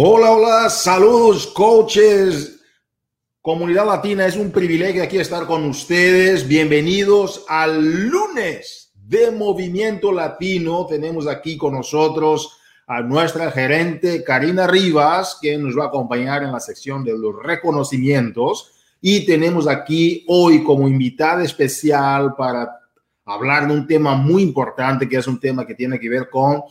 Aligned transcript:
Hola, 0.00 0.30
hola, 0.30 0.70
saludos 0.70 1.48
coaches. 1.48 2.60
Comunidad 3.42 3.84
Latina, 3.84 4.26
es 4.26 4.36
un 4.36 4.52
privilegio 4.52 5.02
aquí 5.02 5.18
estar 5.18 5.44
con 5.44 5.64
ustedes. 5.64 6.46
Bienvenidos 6.46 7.44
al 7.48 8.06
lunes 8.06 8.92
de 8.94 9.32
Movimiento 9.32 10.12
Latino. 10.12 10.86
Tenemos 10.86 11.26
aquí 11.26 11.56
con 11.56 11.72
nosotros 11.72 12.60
a 12.86 13.00
nuestra 13.00 13.50
gerente 13.50 14.22
Karina 14.22 14.68
Rivas, 14.68 15.36
que 15.42 15.58
nos 15.58 15.76
va 15.76 15.86
a 15.86 15.88
acompañar 15.88 16.44
en 16.44 16.52
la 16.52 16.60
sección 16.60 17.02
de 17.02 17.18
los 17.18 17.34
reconocimientos. 17.42 18.70
Y 19.00 19.26
tenemos 19.26 19.66
aquí 19.66 20.24
hoy 20.28 20.62
como 20.62 20.86
invitada 20.86 21.42
especial 21.42 22.36
para 22.36 22.70
hablar 23.24 23.66
de 23.66 23.74
un 23.74 23.84
tema 23.88 24.14
muy 24.14 24.44
importante, 24.44 25.08
que 25.08 25.16
es 25.16 25.26
un 25.26 25.40
tema 25.40 25.66
que 25.66 25.74
tiene 25.74 25.98
que 25.98 26.08
ver 26.08 26.30
con 26.30 26.62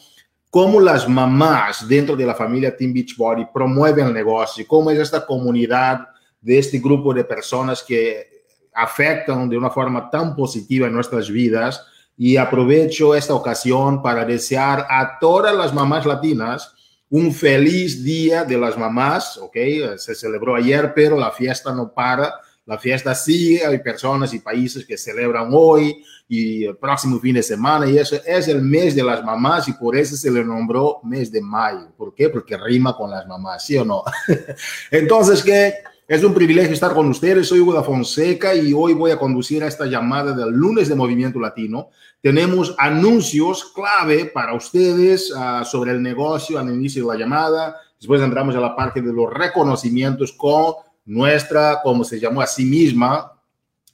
cómo 0.50 0.79
las 0.79 1.07
mamás 1.07 1.88
dentro 1.88 2.16
de 2.16 2.25
la 2.25 2.34
familia 2.34 2.75
Team 2.75 2.93
Beachbody 2.93 3.45
promueven 3.54 4.08
el 4.08 4.13
negocio, 4.13 4.66
cómo 4.67 4.91
es 4.91 4.99
esta 4.99 5.26
comunidad 5.26 6.08
de 6.41 6.59
este 6.59 6.80
grupo 6.80 7.13
de 7.13 7.23
personas 7.23 7.84
que 7.84 8.38
afectan 8.73 9.49
de 9.49 9.57
una 9.57 9.70
forma 9.70 10.09
tan 10.09 10.35
positiva 10.35 10.88
en 10.88 10.94
nuestras 10.94 11.30
vidas. 11.30 11.85
Y 12.20 12.38
aprovecho 12.38 13.13
esta 13.13 13.34
ocasión 13.34 14.02
para 14.02 14.26
desear 14.26 14.88
a 14.90 15.20
todas 15.20 15.55
las 15.55 15.73
mamás 15.73 16.05
latinas 16.05 16.73
un 17.09 17.32
feliz 17.32 18.04
día 18.04 18.43
de 18.43 18.57
las 18.57 18.77
mamás, 18.77 19.38
¿ok? 19.38 19.55
Se 19.98 20.16
celebró 20.16 20.55
ayer, 20.55 20.93
pero 20.95 21.18
la 21.18 21.32
fiesta 21.32 21.73
no 21.73 21.93
para 21.93 22.34
la 22.67 22.77
fiesta 22.77 23.16
sigue, 23.16 23.66
hay 23.66 23.80
personas 23.80 24.34
y 24.34 24.39
países 24.39 24.85
que 24.85 24.98
celebran 24.98 25.48
hoy 25.53 26.03
y 26.27 26.66
el 26.66 26.76
próximo 26.76 27.17
fin 27.17 27.35
de 27.35 27.41
semana 27.41 27.88
y 27.88 27.98
eso 27.98 28.17
es 28.26 28.49
el 28.49 28.62
mes 28.62 28.93
de 28.93 29.03
las 29.03 29.23
mamás 29.23 29.70
y 29.70 29.73
por 29.73 29.95
eso 29.95 30.17
se 30.17 30.30
le 30.30 30.43
nombró 30.43 30.99
mes 31.03 31.31
de 31.31 31.41
mayo. 31.41 31.93
¿Por 31.98 32.13
qué? 32.13 32.27
Porque 32.27 32.57
rima 32.57 32.93
con 32.93 33.09
las 33.09 33.26
mamás, 33.26 33.66
¿sí 33.66 33.77
o 33.77 33.85
no? 33.85 34.03
Entonces, 34.91 35.41
que 35.41 35.76
es 36.10 36.21
un 36.26 36.34
privilegio 36.34 36.73
estar 36.73 36.93
con 36.93 37.07
ustedes. 37.07 37.48
Soy 37.48 37.62
Hugo 37.62 37.82
Fonseca 37.82 38.54
y 38.54 38.73
hoy 38.73 38.93
voy 38.93 39.12
a 39.12 39.18
conducir 39.18 39.63
a 39.63 39.68
esta 39.68 39.85
llamada 39.85 40.34
del 40.34 40.49
lunes 40.49 40.90
de 40.90 40.95
Movimiento 40.95 41.40
Latino. 41.40 41.90
Tenemos 42.21 42.76
anuncios 42.77 43.71
clave 43.73 44.26
para 44.26 44.54
ustedes 44.54 45.32
uh, 45.32 45.63
sobre 45.63 45.91
el 45.91 46.01
negocio 46.01 46.60
al 46.60 46.70
inicio 46.70 47.05
de 47.05 47.13
la 47.13 47.20
llamada. 47.20 47.77
Después 47.98 48.21
entramos 48.21 48.55
a 48.57 48.60
la 48.60 48.76
parte 48.76 49.01
de 49.01 49.13
los 49.13 49.34
reconocimientos 49.34 50.34
con 50.34 50.76
nuestra, 51.08 51.80
como 51.82 52.04
se 52.04 52.20
llamó 52.20 52.41
a 52.41 52.48
sí 52.48 52.66
misma, 52.66 53.32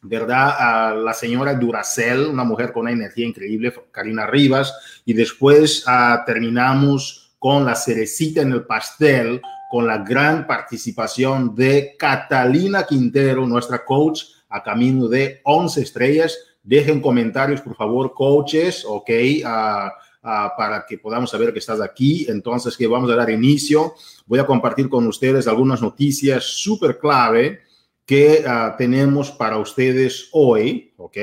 ¿verdad? 0.02 0.56
A 0.58 0.94
la 0.94 1.14
señora 1.14 1.54
Duracel, 1.54 2.26
una 2.26 2.44
mujer 2.44 2.74
con 2.74 2.82
una 2.82 2.92
energía 2.92 3.26
increíble, 3.26 3.74
Karina 3.92 4.28
Rivas, 4.28 5.02
y 5.06 5.14
después 5.14 5.86
uh, 5.88 6.26
terminamos 6.26 7.36
con 7.40 7.66
la 7.66 7.76
cerecita 7.76 8.42
en 8.42 8.52
el 8.52 8.66
pastel, 8.66 9.42
con 9.70 9.88
la 9.88 10.00
gran 10.00 10.46
participación 10.46 11.56
de 11.56 11.96
Catalina 11.98 12.84
Quintero, 12.84 13.48
nuestra 13.48 13.86
coach, 13.86 14.24
a 14.50 14.62
camino 14.62 15.08
de 15.08 15.42
11 15.44 15.82
estrellas. 15.82 16.38
Dejen 16.62 17.02
comentarios, 17.02 17.62
por 17.62 17.76
favor, 17.76 18.14
coaches, 18.14 18.84
ok, 18.86 19.10
uh, 19.46 19.90
uh, 20.24 20.56
para 20.58 20.86
que 20.88 20.98
podamos 20.98 21.30
saber 21.30 21.54
que 21.54 21.60
estás 21.60 21.82
aquí. 21.82 22.26
Entonces, 22.30 22.78
que 22.78 22.88
vamos 22.88 23.12
a 23.12 23.16
dar 23.16 23.30
inicio. 23.30 23.94
Voy 24.26 24.40
a 24.40 24.46
compartir 24.46 24.90
con 24.90 25.06
ustedes 25.08 25.48
algunas 25.48 25.82
noticias 25.82 26.44
súper 26.44 26.98
clave 26.98 27.62
que 28.06 28.44
uh, 28.46 28.76
tenemos 28.78 29.32
para 29.32 29.58
ustedes 29.58 30.30
hoy, 30.32 30.94
¿ok? 30.98 31.18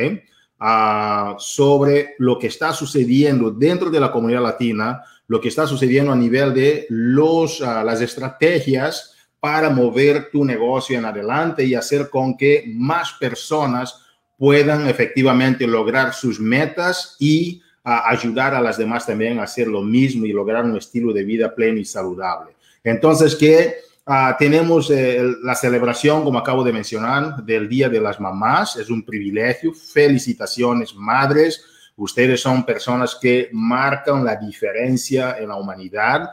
Uh, 0.60 1.38
sobre 1.38 2.14
lo 2.18 2.38
que 2.38 2.48
está 2.48 2.72
sucediendo 2.72 3.50
dentro 3.50 3.90
de 3.90 4.00
la 4.00 4.12
comunidad 4.12 4.42
latina, 4.42 5.02
lo 5.26 5.40
que 5.40 5.48
está 5.48 5.66
sucediendo 5.66 6.12
a 6.12 6.16
nivel 6.16 6.52
de 6.52 6.86
los, 6.90 7.60
las 7.60 8.00
estrategias 8.00 9.14
para 9.38 9.70
mover 9.70 10.30
tu 10.30 10.44
negocio 10.44 10.98
en 10.98 11.06
adelante 11.06 11.64
y 11.64 11.74
hacer 11.74 12.10
con 12.10 12.36
que 12.36 12.64
más 12.66 13.12
personas 13.18 14.02
puedan 14.36 14.88
efectivamente 14.88 15.66
lograr 15.66 16.12
sus 16.14 16.38
metas 16.38 17.16
y 17.18 17.62
a 17.82 18.10
ayudar 18.10 18.54
a 18.54 18.60
las 18.60 18.76
demás 18.76 19.06
también 19.06 19.38
a 19.38 19.44
hacer 19.44 19.66
lo 19.66 19.82
mismo 19.82 20.26
y 20.26 20.32
lograr 20.32 20.64
un 20.64 20.76
estilo 20.76 21.12
de 21.12 21.24
vida 21.24 21.54
pleno 21.54 21.78
y 21.78 21.84
saludable. 21.84 22.54
Entonces, 22.84 23.34
que 23.34 23.76
uh, 24.06 24.36
tenemos 24.38 24.90
eh, 24.90 25.22
la 25.42 25.54
celebración, 25.54 26.22
como 26.22 26.38
acabo 26.38 26.62
de 26.62 26.72
mencionar, 26.72 27.42
del 27.44 27.68
Día 27.68 27.88
de 27.88 28.00
las 28.00 28.20
Mamás. 28.20 28.76
Es 28.76 28.90
un 28.90 29.02
privilegio. 29.02 29.72
Felicitaciones, 29.72 30.94
madres. 30.94 31.64
Ustedes 31.96 32.40
son 32.40 32.64
personas 32.64 33.18
que 33.20 33.48
marcan 33.52 34.24
la 34.24 34.36
diferencia 34.36 35.36
en 35.38 35.48
la 35.48 35.56
humanidad. 35.56 36.30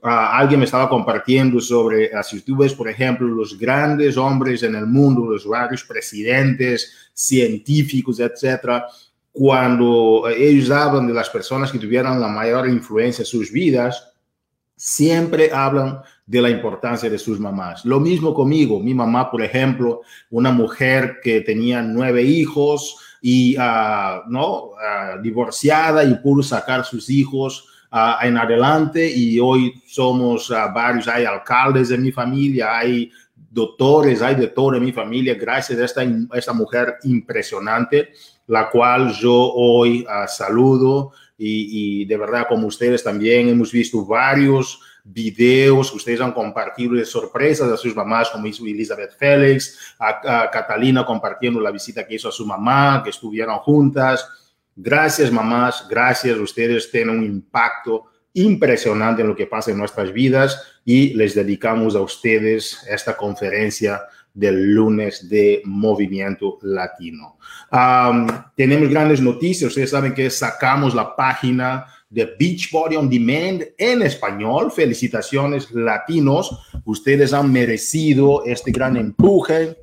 Uh, 0.00 0.06
alguien 0.08 0.60
me 0.60 0.64
estaba 0.64 0.88
compartiendo 0.88 1.60
sobre, 1.60 2.10
uh, 2.16 2.22
si 2.22 2.40
por 2.76 2.88
ejemplo, 2.88 3.26
los 3.26 3.58
grandes 3.58 4.16
hombres 4.16 4.62
en 4.62 4.76
el 4.76 4.86
mundo, 4.86 5.26
los 5.26 5.46
varios 5.46 5.82
presidentes, 5.82 7.10
científicos, 7.12 8.20
etcétera, 8.20 8.86
cuando 9.38 10.28
ellos 10.36 10.68
hablan 10.68 11.06
de 11.06 11.14
las 11.14 11.30
personas 11.30 11.70
que 11.70 11.78
tuvieron 11.78 12.20
la 12.20 12.26
mayor 12.26 12.68
influencia 12.68 13.22
en 13.22 13.26
sus 13.26 13.52
vidas, 13.52 14.12
siempre 14.74 15.52
hablan 15.52 16.00
de 16.26 16.42
la 16.42 16.50
importancia 16.50 17.08
de 17.08 17.20
sus 17.20 17.38
mamás. 17.38 17.84
Lo 17.84 18.00
mismo 18.00 18.34
conmigo, 18.34 18.80
mi 18.80 18.94
mamá, 18.94 19.30
por 19.30 19.40
ejemplo, 19.40 20.00
una 20.30 20.50
mujer 20.50 21.18
que 21.22 21.42
tenía 21.42 21.82
nueve 21.82 22.24
hijos 22.24 22.96
y, 23.22 23.56
uh, 23.56 24.28
¿no? 24.28 24.70
Uh, 24.70 25.22
divorciada 25.22 26.02
y 26.02 26.16
pudo 26.16 26.42
sacar 26.42 26.84
sus 26.84 27.08
hijos 27.08 27.64
uh, 27.92 28.26
en 28.26 28.38
adelante 28.38 29.08
y 29.08 29.38
hoy 29.38 29.80
somos 29.86 30.52
varios, 30.74 31.06
hay 31.06 31.26
alcaldes 31.26 31.90
de 31.90 31.98
mi 31.98 32.10
familia, 32.10 32.76
hay 32.76 33.08
doctores, 33.48 34.20
hay 34.20 34.34
de 34.34 34.48
todo 34.48 34.74
en 34.74 34.84
mi 34.84 34.90
familia, 34.90 35.36
gracias 35.36 35.78
a 35.78 35.84
esta, 35.84 36.02
esta 36.34 36.52
mujer 36.52 36.96
impresionante 37.04 38.08
la 38.48 38.68
cual 38.70 39.12
yo 39.12 39.32
hoy 39.32 40.04
uh, 40.08 40.26
saludo 40.26 41.12
y, 41.36 42.00
y, 42.02 42.04
de 42.04 42.16
verdad 42.16 42.46
como 42.48 42.66
ustedes 42.66 43.04
también 43.04 43.48
hemos 43.48 43.70
visto 43.70 44.04
varios 44.04 44.80
videos 45.04 45.90
que 45.90 45.96
ustedes 45.98 46.20
han 46.20 46.32
compartido 46.32 46.94
de 46.94 47.04
sorpresas 47.04 47.70
a 47.70 47.76
sus 47.76 47.94
mamás, 47.94 48.30
como 48.30 48.46
hizo 48.46 48.64
Elizabeth 48.66 49.16
Félix, 49.16 49.94
a, 49.98 50.42
a, 50.42 50.50
Catalina 50.50 51.06
compartiendo 51.06 51.60
la 51.60 51.70
visita 51.70 52.06
que 52.06 52.16
hizo 52.16 52.28
a 52.28 52.32
su 52.32 52.44
mamá, 52.44 53.02
que 53.04 53.10
estuvieron 53.10 53.58
juntas. 53.58 54.28
Gracias 54.74 55.30
mamás, 55.30 55.86
gracias, 55.88 56.36
ustedes 56.38 56.90
tienen 56.90 57.18
un 57.18 57.24
impacto 57.24 58.06
impresionante 58.34 59.22
en 59.22 59.28
lo 59.28 59.36
que 59.36 59.46
pasa 59.46 59.70
en 59.70 59.78
nuestras 59.78 60.12
vidas 60.12 60.62
y 60.84 61.14
les 61.14 61.34
dedicamos 61.34 61.96
a 61.96 62.00
ustedes 62.00 62.86
esta 62.88 63.16
conferencia 63.16 64.02
del 64.38 64.72
lunes 64.72 65.28
de 65.28 65.62
Movimiento 65.64 66.58
Latino. 66.62 67.38
Um, 67.72 68.28
tenemos 68.54 68.88
grandes 68.88 69.20
noticias. 69.20 69.68
Ustedes 69.68 69.90
saben 69.90 70.14
que 70.14 70.30
sacamos 70.30 70.94
la 70.94 71.16
página 71.16 71.86
de 72.08 72.36
Beachbody 72.38 72.96
on 72.96 73.10
Demand 73.10 73.64
en 73.76 74.02
español. 74.02 74.70
Felicitaciones, 74.70 75.72
latinos. 75.72 76.70
Ustedes 76.84 77.32
han 77.32 77.52
merecido 77.52 78.44
este 78.44 78.70
gran 78.70 78.96
empuje 78.96 79.76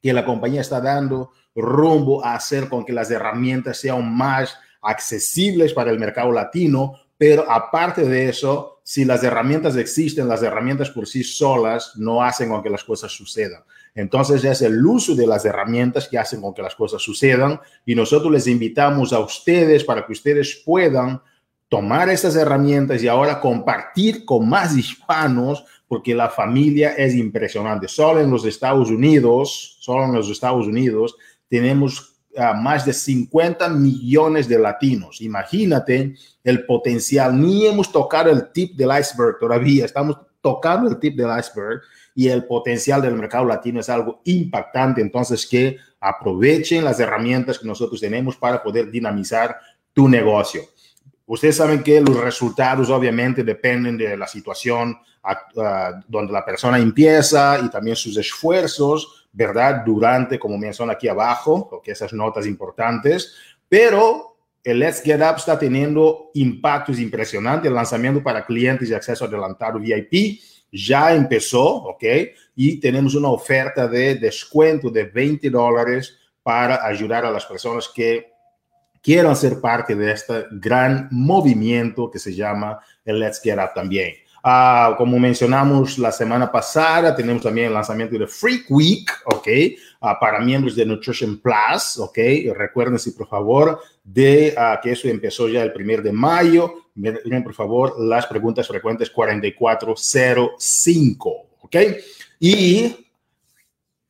que 0.00 0.12
la 0.12 0.24
compañía 0.24 0.60
está 0.60 0.80
dando 0.80 1.32
rumbo 1.54 2.24
a 2.24 2.36
hacer 2.36 2.68
con 2.68 2.84
que 2.84 2.92
las 2.92 3.10
herramientas 3.10 3.78
sean 3.78 4.14
más 4.16 4.56
accesibles 4.80 5.72
para 5.72 5.90
el 5.90 5.98
mercado 5.98 6.30
latino, 6.30 6.94
pero 7.18 7.50
aparte 7.50 8.04
de 8.04 8.28
eso, 8.28 8.71
si 8.82 9.04
las 9.04 9.22
herramientas 9.22 9.76
existen, 9.76 10.28
las 10.28 10.42
herramientas 10.42 10.90
por 10.90 11.06
sí 11.06 11.22
solas 11.22 11.92
no 11.96 12.22
hacen 12.22 12.48
con 12.48 12.62
que 12.62 12.70
las 12.70 12.84
cosas 12.84 13.12
sucedan. 13.12 13.62
Entonces 13.94 14.42
es 14.44 14.62
el 14.62 14.84
uso 14.84 15.14
de 15.14 15.26
las 15.26 15.44
herramientas 15.44 16.08
que 16.08 16.18
hacen 16.18 16.40
con 16.40 16.54
que 16.54 16.62
las 16.62 16.74
cosas 16.74 17.02
sucedan 17.02 17.60
y 17.84 17.94
nosotros 17.94 18.32
les 18.32 18.46
invitamos 18.46 19.12
a 19.12 19.20
ustedes 19.20 19.84
para 19.84 20.06
que 20.06 20.12
ustedes 20.12 20.62
puedan 20.64 21.20
tomar 21.68 22.08
estas 22.10 22.36
herramientas 22.36 23.02
y 23.02 23.08
ahora 23.08 23.40
compartir 23.40 24.24
con 24.24 24.48
más 24.48 24.76
hispanos 24.76 25.64
porque 25.88 26.14
la 26.14 26.28
familia 26.28 26.94
es 26.94 27.14
impresionante. 27.14 27.86
Solo 27.88 28.20
en 28.20 28.30
los 28.30 28.44
Estados 28.44 28.90
Unidos, 28.90 29.76
solo 29.80 30.04
en 30.04 30.12
los 30.12 30.28
Estados 30.30 30.66
Unidos 30.66 31.16
tenemos 31.48 32.11
a 32.36 32.54
más 32.54 32.84
de 32.84 32.92
50 32.92 33.68
millones 33.68 34.48
de 34.48 34.58
latinos. 34.58 35.20
Imagínate 35.20 36.14
el 36.42 36.64
potencial. 36.64 37.38
Ni 37.38 37.66
hemos 37.66 37.92
tocado 37.92 38.30
el 38.30 38.50
tip 38.52 38.76
del 38.76 38.90
iceberg 38.98 39.38
todavía. 39.38 39.84
Estamos 39.84 40.16
tocando 40.40 40.90
el 40.90 40.98
tip 40.98 41.16
del 41.16 41.38
iceberg 41.38 41.82
y 42.14 42.28
el 42.28 42.44
potencial 42.44 43.00
del 43.00 43.14
mercado 43.14 43.44
latino 43.44 43.80
es 43.80 43.88
algo 43.88 44.20
impactante. 44.24 45.00
Entonces, 45.00 45.46
que 45.46 45.78
aprovechen 46.00 46.84
las 46.84 47.00
herramientas 47.00 47.58
que 47.58 47.66
nosotros 47.66 48.00
tenemos 48.00 48.36
para 48.36 48.62
poder 48.62 48.90
dinamizar 48.90 49.58
tu 49.92 50.08
negocio. 50.08 50.62
Ustedes 51.26 51.56
saben 51.56 51.82
que 51.82 52.00
los 52.00 52.16
resultados 52.16 52.90
obviamente 52.90 53.44
dependen 53.44 53.96
de 53.96 54.16
la 54.16 54.26
situación 54.26 54.98
uh, 55.24 56.00
donde 56.08 56.32
la 56.32 56.44
persona 56.44 56.78
empieza 56.78 57.60
y 57.64 57.70
también 57.70 57.96
sus 57.96 58.16
esfuerzos 58.16 59.21
¿verdad? 59.32 59.82
Durante, 59.84 60.38
como 60.38 60.58
menciona 60.58 60.92
aquí 60.92 61.08
abajo, 61.08 61.66
porque 61.68 61.92
esas 61.92 62.12
notas 62.12 62.46
importantes, 62.46 63.34
pero 63.68 64.36
el 64.62 64.78
Let's 64.78 65.02
Get 65.02 65.20
Up 65.20 65.36
está 65.38 65.58
teniendo 65.58 66.30
impactos 66.34 66.98
impresionantes. 67.00 67.68
El 67.68 67.74
lanzamiento 67.74 68.22
para 68.22 68.44
clientes 68.44 68.88
de 68.88 68.96
acceso 68.96 69.24
adelantado 69.24 69.78
VIP 69.78 70.40
ya 70.70 71.14
empezó, 71.14 71.64
¿ok? 71.64 72.04
Y 72.54 72.78
tenemos 72.78 73.14
una 73.14 73.28
oferta 73.28 73.88
de 73.88 74.14
descuento 74.16 74.90
de 74.90 75.04
20 75.04 75.50
dólares 75.50 76.16
para 76.42 76.86
ayudar 76.86 77.24
a 77.24 77.30
las 77.30 77.44
personas 77.44 77.90
que 77.94 78.32
quieran 79.02 79.34
ser 79.34 79.60
parte 79.60 79.96
de 79.96 80.12
este 80.12 80.44
gran 80.52 81.08
movimiento 81.10 82.10
que 82.10 82.18
se 82.18 82.34
llama 82.34 82.78
el 83.04 83.18
Let's 83.18 83.40
Get 83.42 83.58
Up 83.58 83.70
también. 83.74 84.14
Uh, 84.44 84.96
como 84.96 85.20
mencionamos 85.20 85.98
la 85.98 86.10
semana 86.10 86.50
pasada, 86.50 87.14
tenemos 87.14 87.44
también 87.44 87.68
el 87.68 87.74
lanzamiento 87.74 88.18
de 88.18 88.26
Freak 88.26 88.64
Week, 88.70 89.08
¿ok? 89.26 89.46
Uh, 90.00 90.08
para 90.20 90.40
miembros 90.40 90.74
de 90.74 90.84
Nutrition 90.84 91.38
Plus, 91.38 91.96
¿ok? 91.98 92.18
Recuérdense, 92.52 93.12
por 93.12 93.28
favor, 93.28 93.80
de 94.02 94.52
uh, 94.56 94.80
que 94.82 94.90
eso 94.92 95.06
empezó 95.06 95.48
ya 95.48 95.62
el 95.62 95.72
primer 95.72 96.02
de 96.02 96.10
mayo. 96.10 96.74
Miren, 96.96 97.44
por 97.44 97.54
favor, 97.54 97.94
las 98.00 98.26
preguntas 98.26 98.66
frecuentes 98.66 99.10
4405, 99.10 101.46
¿ok? 101.60 101.76
Y 102.40 102.96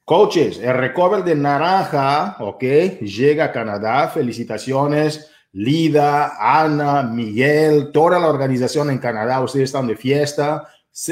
Coaches, 0.05 0.59
el 0.59 0.75
recover 0.75 1.23
de 1.23 1.35
Naranja, 1.35 2.37
ok, 2.41 2.63
llega 3.03 3.45
a 3.45 3.53
Canadá. 3.53 4.09
Felicitaciones, 4.09 5.31
Lida, 5.53 6.37
Ana, 6.39 7.03
Miguel, 7.03 7.91
toda 7.93 8.19
la 8.19 8.29
organización 8.29 8.91
en 8.91 8.99
Canadá. 8.99 9.41
Ustedes 9.41 9.65
están 9.65 9.87
de 9.87 9.97
fiesta. 9.97 10.67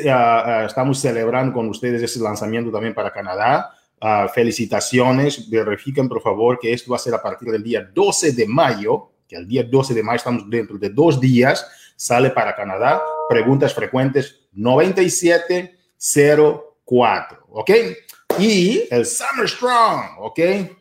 Ah, 0.08 0.42
ah, 0.44 0.64
estamos 0.66 0.98
celebrando 0.98 1.52
con 1.52 1.69
ustedes 1.69 2.02
ese 2.02 2.20
lanzamiento 2.20 2.70
también 2.70 2.94
para 2.94 3.12
Canadá. 3.12 3.75
Uh, 4.02 4.26
felicitaciones. 4.32 5.50
Verifiquen, 5.50 6.08
por 6.08 6.22
favor, 6.22 6.58
que 6.58 6.72
esto 6.72 6.90
va 6.90 6.96
a 6.96 7.00
ser 7.00 7.12
a 7.12 7.20
partir 7.20 7.50
del 7.50 7.62
día 7.62 7.82
12 7.82 8.32
de 8.32 8.46
mayo, 8.46 9.10
que 9.28 9.37
el 9.37 9.46
día 9.46 9.62
12 9.62 9.92
de 9.92 10.02
mayo 10.02 10.16
estamos 10.16 10.48
dentro 10.48 10.78
de 10.78 10.88
dos 10.88 11.20
días, 11.20 11.70
sale 11.96 12.31
para 12.31 12.56
Canadá. 12.56 13.02
Preguntas 13.28 13.75
frecuentes 13.75 14.48
9704, 14.52 17.46
¿ok? 17.50 17.70
Y 18.38 18.84
el 18.90 19.04
Summer 19.04 19.46
Strong, 19.46 20.20
¿ok? 20.20 20.38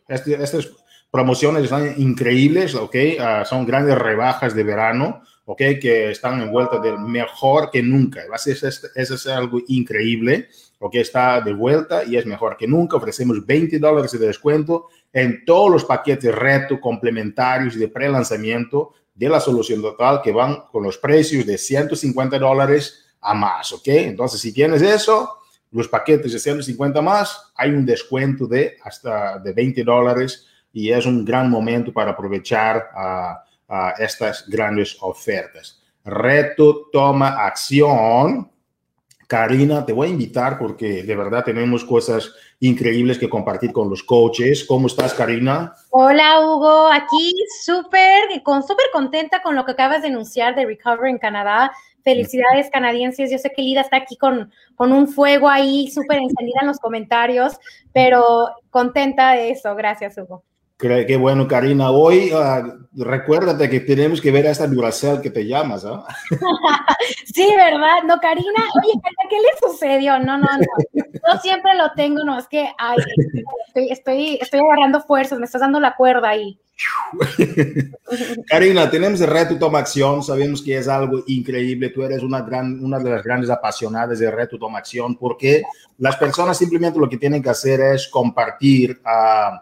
Este, 0.07 0.41
estas 0.41 0.69
promociones 1.11 1.63
están 1.63 1.95
increíbles, 1.97 2.75
¿ok? 2.75 2.95
Uh, 2.95 3.45
son 3.45 3.65
grandes 3.65 3.97
rebajas 3.97 4.53
de 4.53 4.63
verano, 4.63 5.21
¿ok? 5.45 5.57
Que 5.81 6.11
están 6.11 6.41
envueltas 6.41 6.81
de 6.81 6.97
mejor 6.97 7.71
que 7.71 7.81
nunca. 7.81 8.21
Eso 8.33 8.67
es, 8.67 8.91
eso 8.95 9.15
es 9.15 9.27
algo 9.27 9.59
increíble, 9.67 10.50
¿ok? 10.79 10.95
Está 10.95 11.41
de 11.41 11.53
vuelta 11.53 12.03
y 12.03 12.17
es 12.17 12.25
mejor 12.25 12.57
que 12.57 12.67
nunca. 12.67 12.97
Ofrecemos 12.97 13.45
20 13.45 13.79
dólares 13.79 14.11
de 14.11 14.27
descuento 14.27 14.88
en 15.11 15.44
todos 15.45 15.71
los 15.71 15.85
paquetes 15.85 16.33
reto, 16.33 16.79
complementarios 16.79 17.77
de 17.77 17.88
pre-lanzamiento 17.88 18.94
de 19.15 19.27
la 19.27 19.39
solución 19.39 19.81
total 19.81 20.21
que 20.21 20.31
van 20.31 20.63
con 20.71 20.83
los 20.83 20.97
precios 20.97 21.45
de 21.45 21.57
150 21.57 22.39
dólares 22.39 23.06
a 23.19 23.33
más, 23.33 23.73
¿ok? 23.73 23.88
Entonces, 23.88 24.39
si 24.39 24.53
tienes 24.53 24.81
eso, 24.81 25.39
los 25.71 25.88
paquetes 25.88 26.31
de 26.31 26.39
150 26.39 27.01
más, 27.01 27.51
hay 27.56 27.71
un 27.71 27.85
descuento 27.85 28.47
de 28.47 28.77
hasta 28.83 29.39
de 29.39 29.51
20 29.51 29.83
dólares 29.83 30.45
y 30.74 30.92
es 30.92 31.06
un 31.06 31.25
gran 31.25 31.50
momento 31.50 31.92
para 31.92 32.12
aprovechar 32.12 32.89
estas 33.98 34.48
grandes 34.48 34.98
ofertas. 35.01 35.81
Reto 36.04 36.89
toma 36.92 37.45
acción. 37.45 38.51
Karina, 39.27 39.86
te 39.86 39.94
voy 39.94 40.07
a 40.07 40.12
invitar 40.12 40.57
porque 40.57 41.04
de 41.04 41.16
verdad 41.16 41.44
tenemos 41.44 41.86
cosas 41.86 42.33
increíbles 42.60 43.19
que 43.19 43.30
compartir 43.30 43.71
con 43.71 43.88
los 43.88 44.01
coaches. 44.01 44.66
¿Cómo 44.66 44.88
estás, 44.88 45.13
Karina? 45.13 45.75
Hola, 45.92 46.39
Hugo. 46.42 46.88
Aquí 46.92 47.31
súper, 47.63 48.42
con, 48.42 48.63
súper 48.63 48.88
contenta 48.92 49.44
con 49.44 49.56
lo 49.56 49.66
que 49.66 49.74
acabas 49.74 50.01
de 50.01 50.07
anunciar 50.07 50.56
de 50.56 50.66
Recover 50.66 51.12
en 51.12 51.19
Canadá. 51.19 51.71
Felicidades 52.04 52.71
canadienses. 52.71 53.30
Yo 53.30 53.38
sé 53.38 53.51
que 53.56 53.62
Lida 53.62 53.81
está 53.81 53.98
aquí 53.98 54.18
con, 54.18 54.51
con 54.75 54.92
un 54.92 55.07
fuego 55.07 55.48
ahí 55.48 55.92
súper 55.92 56.18
encendida 56.18 56.62
en 56.62 56.68
los 56.68 56.80
comentarios, 56.80 57.60
pero 57.94 58.50
contenta 58.71 59.33
de 59.33 59.51
eso. 59.51 59.75
Gracias, 59.75 60.18
Hugo. 60.18 60.44
Qué 60.79 61.17
bueno, 61.17 61.45
Karina. 61.45 61.91
Hoy 61.91 62.31
uh, 62.31 63.03
recuérdate 63.03 63.69
que 63.69 63.81
tenemos 63.81 64.21
que 64.21 64.31
ver 64.31 64.47
a 64.47 64.51
esta 64.51 64.65
Duracell 64.65 65.19
que 65.19 65.29
te 65.29 65.45
llamas, 65.45 65.83
¿ah? 65.83 66.05
sí, 67.25 67.49
¿verdad? 67.57 68.03
No, 68.07 68.17
Karina, 68.21 68.63
oye, 68.81 68.93
¿qué 69.29 69.35
le 69.35 69.67
sucedió? 69.67 70.17
No, 70.19 70.37
no, 70.37 70.47
no. 70.47 71.03
Yo 71.03 71.41
siempre 71.41 71.75
lo 71.75 71.91
tengo, 71.97 72.23
no, 72.23 72.39
es 72.39 72.47
que 72.47 72.69
ay, 72.77 72.95
estoy, 73.67 73.91
estoy, 73.91 74.39
estoy 74.41 74.61
agarrando 74.61 75.01
fuerzas, 75.01 75.37
me 75.37 75.47
estás 75.47 75.59
dando 75.59 75.81
la 75.81 75.97
cuerda 75.97 76.29
ahí. 76.29 76.57
Karina, 78.47 78.89
tenemos 78.89 79.19
el 79.19 79.27
reto 79.27 79.59
Toma 79.59 79.79
Acción, 79.79 80.23
sabemos 80.23 80.61
que 80.61 80.77
es 80.77 80.87
algo 80.87 81.25
increíble, 81.27 81.89
tú 81.89 82.03
eres 82.03 82.23
una, 82.23 82.41
gran, 82.43 82.81
una 82.81 82.99
de 82.99 83.09
las 83.09 83.23
grandes 83.25 83.49
apasionadas 83.49 84.17
del 84.17 84.31
reto 84.31 84.57
Toma 84.57 84.79
Acción, 84.79 85.17
porque 85.17 85.61
las 85.97 86.15
personas 86.15 86.57
simplemente 86.57 86.97
lo 86.97 87.09
que 87.09 87.17
tienen 87.17 87.43
que 87.43 87.49
hacer 87.49 87.81
es 87.81 88.07
compartir, 88.07 89.01
a 89.03 89.61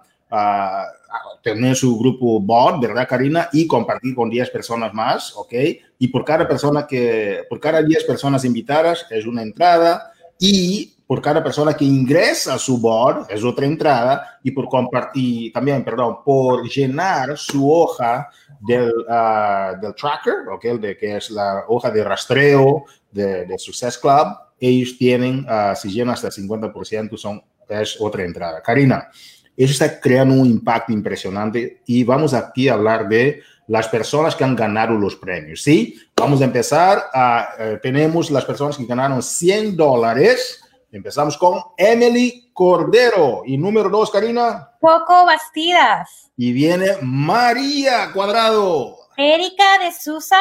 tener 1.41 1.75
su 1.75 1.97
grupo 1.97 2.39
bot, 2.39 2.81
¿verdad, 2.81 3.07
Karina? 3.07 3.49
Y 3.53 3.67
compartir 3.67 4.13
con 4.13 4.29
10 4.29 4.49
personas 4.49 4.93
más, 4.93 5.33
¿ok? 5.35 5.53
Y 5.99 6.07
por 6.09 6.25
cada 6.25 6.47
persona 6.47 6.85
que, 6.85 7.43
por 7.49 7.59
cada 7.59 7.81
10 7.81 8.03
personas 8.03 8.43
invitadas 8.43 9.05
es 9.09 9.25
una 9.25 9.41
entrada 9.41 10.11
y 10.39 10.93
por 11.07 11.21
cada 11.21 11.41
persona 11.41 11.73
que 11.73 11.85
ingresa 11.85 12.55
a 12.55 12.59
su 12.59 12.77
board 12.79 13.27
es 13.29 13.41
otra 13.43 13.65
entrada 13.65 14.39
y 14.43 14.51
por 14.51 14.67
compartir 14.67 15.53
también, 15.53 15.83
perdón, 15.83 16.17
por 16.25 16.67
llenar 16.67 17.37
su 17.37 17.71
hoja 17.71 18.27
del, 18.59 18.91
uh, 19.07 19.79
del 19.79 19.95
tracker, 19.95 20.49
¿ok? 20.51 20.65
De, 20.81 20.97
que 20.97 21.15
es 21.15 21.29
la 21.31 21.63
hoja 21.69 21.89
de 21.91 22.03
rastreo 22.03 22.83
de, 23.09 23.45
de 23.45 23.57
Success 23.57 23.97
Club, 23.97 24.37
ellos 24.59 24.97
tienen, 24.97 25.45
uh, 25.49 25.73
si 25.75 25.89
llenan 25.89 26.13
hasta 26.13 26.27
el 26.27 26.33
50%, 26.33 27.17
son, 27.17 27.41
es 27.69 27.97
otra 28.01 28.23
entrada. 28.23 28.61
Karina, 28.61 29.09
eso 29.57 29.71
está 29.71 29.99
creando 29.99 30.35
un 30.35 30.45
impacto 30.45 30.93
impresionante 30.93 31.81
y 31.87 32.03
vamos 32.03 32.33
aquí 32.33 32.69
a 32.69 32.73
hablar 32.73 33.09
de 33.09 33.41
las 33.67 33.87
personas 33.87 34.35
que 34.35 34.43
han 34.43 34.55
ganado 34.55 34.93
los 34.93 35.15
premios, 35.15 35.61
¿sí? 35.61 35.99
Vamos 36.15 36.41
a 36.41 36.45
empezar, 36.45 37.03
a, 37.13 37.49
eh, 37.59 37.79
tenemos 37.81 38.31
las 38.31 38.45
personas 38.45 38.77
que 38.77 38.85
ganaron 38.85 39.21
100 39.21 39.75
dólares. 39.75 40.63
Empezamos 40.91 41.37
con 41.37 41.61
Emily 41.75 42.49
Cordero. 42.53 43.41
Y 43.45 43.57
número 43.57 43.89
dos, 43.89 44.09
Karina. 44.09 44.71
Coco 44.79 45.25
Bastidas. 45.25 46.31
Y 46.37 46.53
viene 46.53 46.91
María 47.01 48.11
Cuadrado. 48.13 48.95
Erika 49.17 49.79
de 49.79 49.91
Sousa. 49.91 50.39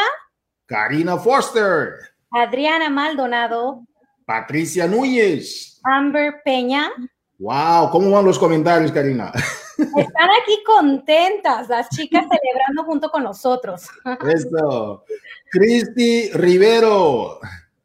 Karina 0.67 1.17
Foster. 1.17 1.95
Adriana 2.31 2.91
Maldonado. 2.91 3.87
Patricia 4.25 4.87
Núñez. 4.87 5.81
Amber 5.83 6.43
Peña. 6.45 6.91
Wow, 7.39 7.91
¿cómo 7.91 8.11
van 8.11 8.25
los 8.25 8.39
comentarios, 8.39 8.91
Karina? 8.93 9.31
Están 9.79 10.31
aquí 10.43 10.63
contentas 10.65 11.69
las 11.69 11.89
chicas 11.91 12.25
celebrando 12.31 12.85
junto 12.85 13.11
con 13.11 13.25
nosotros. 13.25 13.89
Eso. 14.27 15.05
Cristi 15.51 16.31
Rivero. 16.33 17.41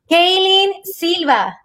Kaylin 0.09 0.83
Silva. 0.83 1.57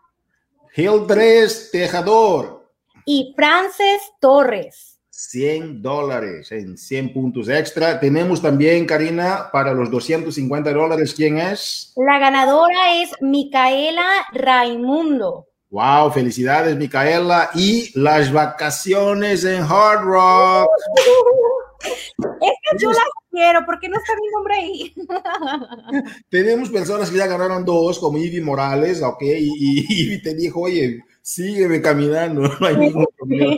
Hildres 0.75 1.71
Tejador. 1.71 2.69
Y 3.05 3.33
Frances 3.37 4.03
Torres. 4.21 4.99
100 5.11 5.81
dólares 5.81 6.53
en 6.53 6.77
100 6.77 7.13
puntos 7.15 7.49
extra. 7.49 7.99
Tenemos 7.99 8.43
también, 8.43 8.85
Karina, 8.85 9.49
para 9.51 9.73
los 9.73 9.91
250 9.91 10.73
dólares, 10.73 11.15
¿quién 11.15 11.39
es? 11.39 11.93
La 11.97 12.19
ganadora 12.19 13.01
es 13.01 13.11
Micaela 13.23 14.27
Raimundo. 14.33 15.47
Wow, 15.71 16.11
felicidades, 16.13 16.77
Micaela. 16.77 17.51
Y 17.55 17.91
las 17.99 18.33
vacaciones 18.33 19.45
en 19.45 19.63
Hard 19.63 20.03
Rock. 20.03 20.71
Es 21.83 22.53
que 22.71 22.79
yo 22.79 22.91
las 22.91 22.99
quiero, 23.31 23.61
porque 23.67 23.89
no 23.89 23.97
está 23.99 24.13
mi 24.21 24.29
nombre 24.31 24.55
ahí? 24.55 24.95
Tenemos 26.31 26.71
personas 26.71 27.11
que 27.11 27.19
ya 27.19 27.27
ganaron 27.27 27.65
dos, 27.65 27.99
como 27.99 28.19
Ivy 28.19 28.41
Morales, 28.41 29.03
ok, 29.03 29.23
y, 29.23 29.85
Ivy 29.89 30.23
te 30.23 30.35
dijo, 30.35 30.63
oye, 30.63 31.01
sígueme 31.21 31.83
caminando, 31.83 32.43
no 32.61 32.67
hay 32.67 32.77
ningún 32.77 33.07
problema. 33.17 33.57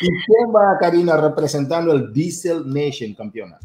¿Y 0.00 0.08
quién 0.08 0.54
va, 0.54 0.76
Karina, 0.78 1.16
representando 1.16 1.92
el 1.92 2.12
Diesel 2.12 2.62
Nation, 2.66 3.14
campeona? 3.14 3.58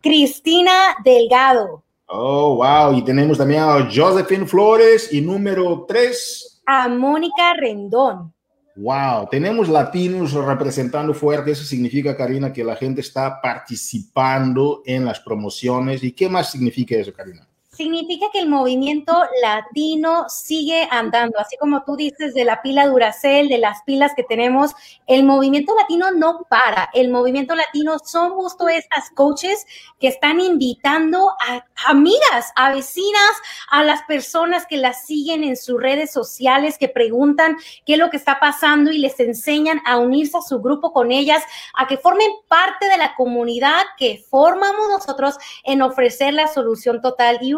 Cristina 0.00 0.96
Delgado. 1.04 1.82
Oh, 2.06 2.56
wow. 2.56 2.96
Y 2.96 3.02
tenemos 3.02 3.38
también 3.38 3.62
a 3.62 3.88
Josephine 3.92 4.46
Flores 4.46 5.12
y 5.12 5.20
número 5.20 5.84
tres. 5.86 6.62
A 6.66 6.88
Mónica 6.88 7.54
Rendón. 7.60 8.32
Wow, 8.76 9.28
tenemos 9.30 9.70
latinos 9.70 10.32
representando 10.34 11.14
fuerte. 11.14 11.50
Eso 11.50 11.64
significa, 11.64 12.14
Karina, 12.14 12.52
que 12.52 12.62
la 12.62 12.76
gente 12.76 13.00
está 13.00 13.40
participando 13.40 14.82
en 14.84 15.06
las 15.06 15.18
promociones. 15.20 16.04
¿Y 16.04 16.12
qué 16.12 16.28
más 16.28 16.50
significa 16.50 16.94
eso, 16.94 17.12
Karina? 17.12 17.48
Significa 17.76 18.26
que 18.32 18.38
el 18.38 18.48
movimiento 18.48 19.12
latino 19.42 20.24
sigue 20.28 20.88
andando, 20.90 21.38
así 21.38 21.56
como 21.56 21.84
tú 21.84 21.96
dices 21.96 22.34
de 22.34 22.44
la 22.44 22.62
pila 22.62 22.86
Duracell, 22.86 23.48
de 23.48 23.58
las 23.58 23.82
pilas 23.82 24.12
que 24.14 24.22
tenemos, 24.22 24.72
el 25.06 25.24
movimiento 25.24 25.74
latino 25.74 26.10
no 26.12 26.46
para, 26.48 26.90
el 26.94 27.10
movimiento 27.10 27.54
latino 27.54 27.98
son 27.98 28.30
justo 28.32 28.68
estas 28.68 29.10
coaches 29.10 29.66
que 30.00 30.08
están 30.08 30.40
invitando 30.40 31.30
a 31.46 31.64
amigas, 31.86 32.52
a 32.56 32.72
vecinas, 32.72 33.32
a 33.70 33.84
las 33.84 34.02
personas 34.02 34.66
que 34.66 34.76
las 34.76 35.06
siguen 35.06 35.44
en 35.44 35.56
sus 35.56 35.80
redes 35.80 36.10
sociales, 36.12 36.78
que 36.78 36.88
preguntan 36.88 37.56
qué 37.84 37.94
es 37.94 37.98
lo 37.98 38.10
que 38.10 38.16
está 38.16 38.38
pasando 38.40 38.90
y 38.90 38.98
les 38.98 39.18
enseñan 39.20 39.80
a 39.86 39.98
unirse 39.98 40.38
a 40.38 40.42
su 40.42 40.60
grupo 40.60 40.92
con 40.92 41.12
ellas, 41.12 41.42
a 41.74 41.86
que 41.86 41.96
formen 41.96 42.30
parte 42.48 42.88
de 42.88 42.96
la 42.96 43.14
comunidad 43.14 43.82
que 43.96 44.24
formamos 44.30 44.88
nosotros 44.88 45.36
en 45.64 45.82
ofrecer 45.82 46.34
la 46.34 46.48
solución 46.48 47.00
total. 47.00 47.38
Y 47.40 47.52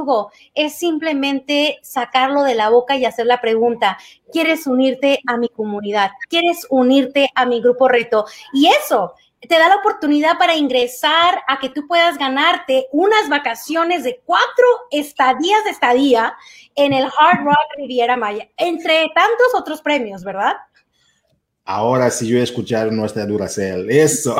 es 0.55 0.75
simplemente 0.75 1.79
sacarlo 1.83 2.43
de 2.43 2.55
la 2.55 2.71
boca 2.71 2.97
y 2.97 3.05
hacer 3.05 3.27
la 3.27 3.41
pregunta, 3.41 3.99
¿quieres 4.33 4.67
unirte 4.67 5.21
a 5.27 5.37
mi 5.37 5.49
comunidad? 5.49 6.11
¿Quieres 6.29 6.67
unirte 6.71 7.31
a 7.35 7.47
mi 7.47 7.61
grupo 7.61 7.89
reto? 7.89 8.27
Y 8.53 8.67
eso 8.67 9.15
te 9.41 9.59
da 9.59 9.69
la 9.69 9.77
oportunidad 9.77 10.37
para 10.39 10.57
ingresar 10.57 11.41
a 11.47 11.59
que 11.61 11.69
tú 11.69 11.87
puedas 11.87 12.19
ganarte 12.19 12.87
unas 12.93 13.29
vacaciones 13.29 14.03
de 14.03 14.21
cuatro 14.25 14.67
estadías 14.91 15.65
de 15.65 15.71
estadía 15.71 16.35
en 16.75 16.93
el 16.93 17.05
Hard 17.05 17.45
Rock 17.45 17.77
Riviera 17.77 18.17
Maya, 18.17 18.49
entre 18.57 19.11
tantos 19.15 19.55
otros 19.55 19.81
premios, 19.81 20.25
¿verdad? 20.25 20.55
Ahora 21.65 22.11
sí 22.11 22.27
yo 22.27 22.39
escuchar 22.39 22.91
nuestra 22.91 23.27
Duracell. 23.27 23.91
Eso. 23.91 24.37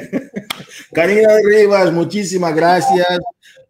Karina 0.92 1.30
Rivas, 1.42 1.90
muchísimas 1.90 2.54
gracias. 2.54 3.18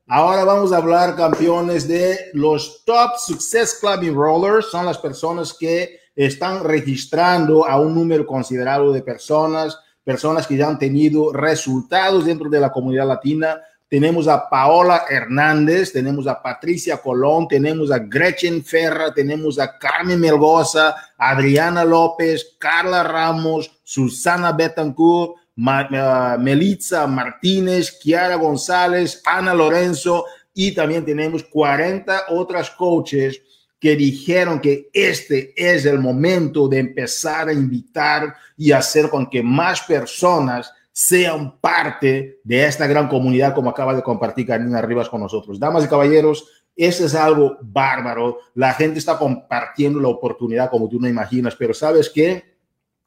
Ahora 0.07 0.45
vamos 0.45 0.71
a 0.71 0.77
hablar, 0.77 1.17
campeones, 1.17 1.89
de 1.89 2.31
los 2.35 2.85
Top 2.85 3.13
Success 3.17 3.79
Club 3.81 4.03
Enrollers. 4.03 4.67
Son 4.67 4.85
las 4.85 4.99
personas 4.99 5.55
que 5.55 5.99
están 6.15 6.63
registrando 6.63 7.67
a 7.67 7.81
un 7.81 7.95
número 7.95 8.27
considerable 8.27 8.93
de 8.93 9.01
personas, 9.01 9.79
personas 10.05 10.47
que 10.47 10.59
ya 10.59 10.69
han 10.69 10.79
tenido 10.79 11.33
resultados 11.33 12.27
dentro 12.27 12.51
de 12.51 12.61
la 12.61 12.71
comunidad 12.71 13.09
latina. 13.09 13.59
Tenemos 13.89 14.29
a 14.29 14.47
Paola 14.51 15.05
Hernández, 15.09 15.91
tenemos 15.91 16.27
a 16.27 16.43
Patricia 16.43 16.99
Colón, 16.99 17.49
tenemos 17.49 17.91
a 17.91 17.99
Gretchen 17.99 18.63
Ferra, 18.63 19.15
tenemos 19.15 19.59
a 19.59 19.79
Carmen 19.79 20.21
Melgoza, 20.21 20.95
Adriana 21.17 21.83
López, 21.83 22.57
Carla 22.59 23.05
Ramos, 23.05 23.81
Susana 23.83 24.53
Betancourt, 24.53 25.37
eh, 25.57 26.37
Melitza 26.39 27.07
Martínez, 27.07 27.99
Kiara 28.01 28.37
González, 28.37 29.23
Ana 29.25 29.55
Lorenzo 29.55 30.25
y 30.53 30.73
también 30.73 31.05
tenemos 31.05 31.45
40 31.45 32.25
otras 32.29 32.71
coaches 32.71 33.43
que 33.79 33.97
dijeron 33.97 34.61
que 34.61 34.89
este 34.93 35.53
es 35.57 35.85
el 35.85 35.99
momento 35.99 36.69
de 36.69 36.79
empezar 36.79 37.49
a 37.49 37.53
invitar 37.53 38.35
y 38.57 38.73
hacer 38.73 39.11
con 39.11 39.29
que 39.29 39.43
más 39.43 39.83
personas 39.83 40.73
sean 40.91 41.59
parte 41.61 42.41
de 42.45 42.65
esta 42.65 42.87
gran 42.87 43.09
comunidad 43.09 43.55
como 43.55 43.69
acaba 43.69 43.95
de 43.95 44.03
compartir 44.03 44.47
Karina 44.47 44.81
Rivas 44.81 45.09
con 45.09 45.21
nosotros. 45.21 45.59
Damas 45.59 45.85
y 45.85 45.89
caballeros, 45.89 46.49
eso 46.77 47.05
es 47.05 47.15
algo 47.15 47.59
bárbaro. 47.61 48.39
La 48.55 48.73
gente 48.73 49.01
está 49.01 49.19
compartiendo 49.19 50.01
la 50.01 50.09
oportunidad 50.09 50.71
como 50.71 50.89
tú 50.89 51.01
no 51.01 51.09
imaginas, 51.09 51.57
pero 51.57 51.75
¿sabes 51.75 52.09
qué? 52.09 52.54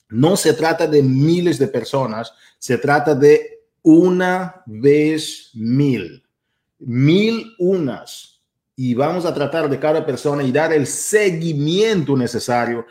No 0.10 0.38
se 0.38 0.54
trata 0.54 0.88
de 0.88 1.04
miles 1.04 1.60
de 1.60 1.68
personas, 1.68 2.34
se 2.58 2.78
trata 2.78 3.14
de 3.14 3.62
una 3.82 4.64
vez 4.66 5.52
mil, 5.54 6.24
mil 6.80 7.54
unas. 7.60 8.42
Y 8.76 8.94
vamos 8.94 9.26
a 9.26 9.34
tratar 9.34 9.70
de 9.70 9.80
cada 9.80 10.06
persona 10.06 10.44
y 10.44 10.52
dar 10.52 10.72
el 10.72 10.86
seguimiento 10.86 12.16
necesario 12.16 12.86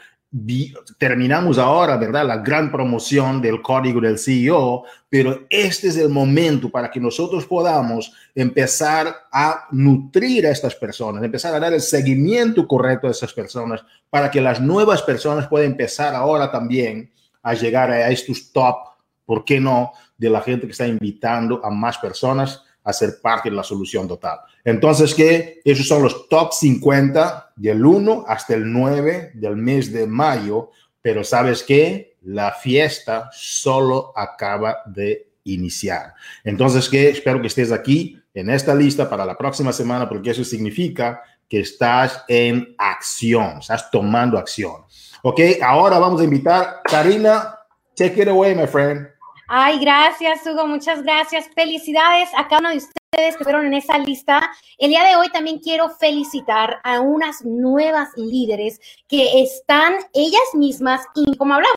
terminamos 0.99 1.59
ahora, 1.59 1.97
¿verdad? 1.97 2.27
La 2.27 2.39
gran 2.39 2.71
promoción 2.71 3.41
del 3.41 3.63
código 3.63 4.01
del 4.01 4.19
CEO, 4.19 4.85
pero 5.09 5.47
este 5.49 5.89
es 5.89 5.97
el 5.97 6.09
momento 6.09 6.69
para 6.69 6.91
que 6.91 7.01
nosotros 7.01 7.47
podamos 7.47 8.13
empezar 8.35 9.15
a 9.33 9.67
nutrir 9.71 10.47
a 10.47 10.51
estas 10.51 10.75
personas, 10.75 11.23
empezar 11.23 11.55
a 11.55 11.61
dar 11.61 11.73
el 11.73 11.81
seguimiento 11.81 12.67
correcto 12.67 13.07
a 13.07 13.13
estas 13.13 13.33
personas 13.33 13.85
para 14.11 14.31
que 14.31 14.41
las 14.41 14.61
nuevas 14.61 15.03
personas 15.03 15.49
puedan 15.49 15.71
empezar 15.71 16.15
ahora 16.15 16.51
también 16.51 17.11
a 17.43 17.55
llegar 17.55 17.91
a 17.91 18.11
estos 18.11 18.53
top, 18.53 18.77
¿por 19.25 19.45
qué 19.45 19.61
no?, 19.61 19.93
de 20.19 20.31
la 20.31 20.41
gente 20.41 20.67
que 20.67 20.73
está 20.73 20.87
invitando 20.87 21.65
a 21.65 21.71
más 21.71 21.99
personas 21.99 22.63
a 22.87 22.93
ser 22.93 23.21
parte 23.21 23.51
de 23.51 23.57
la 23.57 23.65
solución 23.65 24.07
total. 24.07 24.39
Entonces, 24.65 25.13
¿qué? 25.13 25.61
Esos 25.65 25.89
son 25.89 26.05
los 26.05 26.29
top 26.29 26.53
50 26.53 27.53
del 27.57 27.85
1 27.85 28.25
hasta 28.29 28.55
el 28.55 28.73
9 28.73 29.33
del 29.35 29.57
mes 29.57 29.93
de 29.93 30.07
mayo, 30.07 30.71
pero 31.03 31.25
¿sabes 31.25 31.65
qué? 31.65 32.17
La 32.23 32.53
fiesta 32.53 33.29
solo 33.33 34.13
acaba 34.17 34.79
de 34.87 35.33
iniciar. 35.45 36.15
Entonces, 36.45 36.89
¿qué? 36.89 37.11
Espero 37.11 37.41
que 37.41 37.49
estés 37.49 37.73
aquí 37.73 38.21
en 38.33 38.51
esta 38.51 38.73
lista 38.73 39.11
para 39.11 39.25
la 39.25 39.37
próxima 39.37 39.73
semana, 39.73 40.09
porque 40.09 40.31
eso 40.31 40.45
significa 40.45 41.23
que 41.49 41.61
estás 41.61 42.25
en 42.29 42.75
acción, 42.79 43.59
estás 43.59 43.91
tomando 43.91 44.39
acción. 44.39 44.83
Ok, 45.23 45.41
ahora 45.61 45.99
vamos 45.99 46.21
a 46.21 46.25
invitar 46.25 46.83
Karina. 46.85 47.53
Take 47.97 48.23
it 48.23 48.29
away, 48.29 48.55
my 48.55 48.67
friend. 48.67 49.09
Ay, 49.49 49.79
gracias, 49.79 50.45
Hugo, 50.45 50.67
muchas 50.67 51.05
gracias. 51.05 51.49
Felicidades 51.55 52.29
a 52.37 52.49
cada 52.49 52.61
uno 52.61 52.71
de 52.71 52.79
ustedes 52.79 53.37
que 53.37 53.45
fueron 53.45 53.67
en 53.67 53.75
esa 53.75 53.97
lista. 53.97 54.51
El 54.77 54.91
día 54.91 55.05
de 55.05 55.15
hoy 55.15 55.29
también 55.29 55.61
quiero 55.61 55.89
felicitar 55.89 56.81
a 56.83 56.99
unas 56.99 57.45
nuevas 57.45 58.09
líderes 58.17 58.81
que 59.07 59.43
están 59.43 59.95
ellas 60.15 60.55
mismas 60.55 61.07
y 61.15 61.37
como 61.37 61.55
hablamos, 61.55 61.77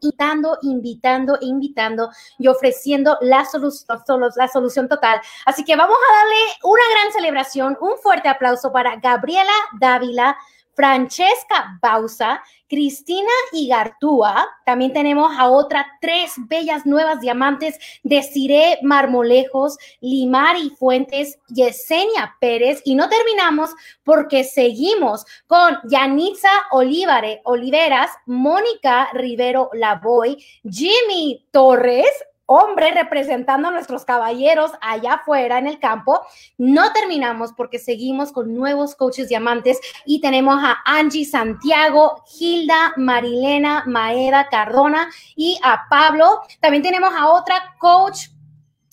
invitando, 0.00 0.56
invitando, 0.62 1.38
invitando 1.42 2.10
y 2.38 2.48
ofreciendo 2.48 3.18
la 3.20 3.44
solución, 3.44 4.00
la 4.34 4.48
solución 4.48 4.88
total. 4.88 5.20
Así 5.44 5.64
que 5.64 5.76
vamos 5.76 5.96
a 5.96 6.16
darle 6.16 6.36
una 6.62 6.82
gran 6.94 7.12
celebración, 7.12 7.76
un 7.82 7.98
fuerte 7.98 8.30
aplauso 8.30 8.72
para 8.72 8.96
Gabriela 8.96 9.52
Dávila, 9.78 10.38
Francesca 10.74 11.78
Bausa, 11.80 12.42
Cristina 12.68 13.28
Igartúa. 13.52 14.48
También 14.64 14.92
tenemos 14.92 15.30
a 15.38 15.48
otras 15.50 15.84
tres 16.00 16.32
bellas 16.48 16.86
nuevas 16.86 17.20
diamantes, 17.20 17.78
Desiree 18.02 18.78
Marmolejos, 18.82 19.76
Limari 20.00 20.70
Fuentes, 20.70 21.38
Yesenia 21.48 22.34
Pérez. 22.40 22.80
Y 22.84 22.94
no 22.94 23.08
terminamos 23.08 23.70
porque 24.04 24.44
seguimos 24.44 25.26
con 25.46 25.78
Yanitza 25.84 26.50
Olivare, 26.70 27.42
Oliveras, 27.44 28.10
Mónica 28.26 29.10
Rivero 29.12 29.68
Lavoy, 29.74 30.42
Jimmy 30.64 31.46
Torres, 31.50 32.10
hombre 32.46 32.92
representando 32.92 33.68
a 33.68 33.70
nuestros 33.70 34.04
caballeros 34.04 34.72
allá 34.80 35.14
afuera 35.14 35.58
en 35.58 35.66
el 35.66 35.78
campo. 35.78 36.20
No 36.58 36.92
terminamos 36.92 37.52
porque 37.52 37.78
seguimos 37.78 38.32
con 38.32 38.54
nuevos 38.54 38.94
coaches 38.94 39.28
diamantes 39.28 39.80
y 40.04 40.20
tenemos 40.20 40.62
a 40.62 40.78
Angie 40.84 41.24
Santiago, 41.24 42.24
Hilda, 42.38 42.94
Marilena, 42.96 43.84
Maeda 43.86 44.48
Cardona 44.48 45.10
y 45.36 45.58
a 45.62 45.86
Pablo. 45.88 46.42
También 46.60 46.82
tenemos 46.82 47.12
a 47.14 47.28
otra 47.28 47.76
coach, 47.78 48.28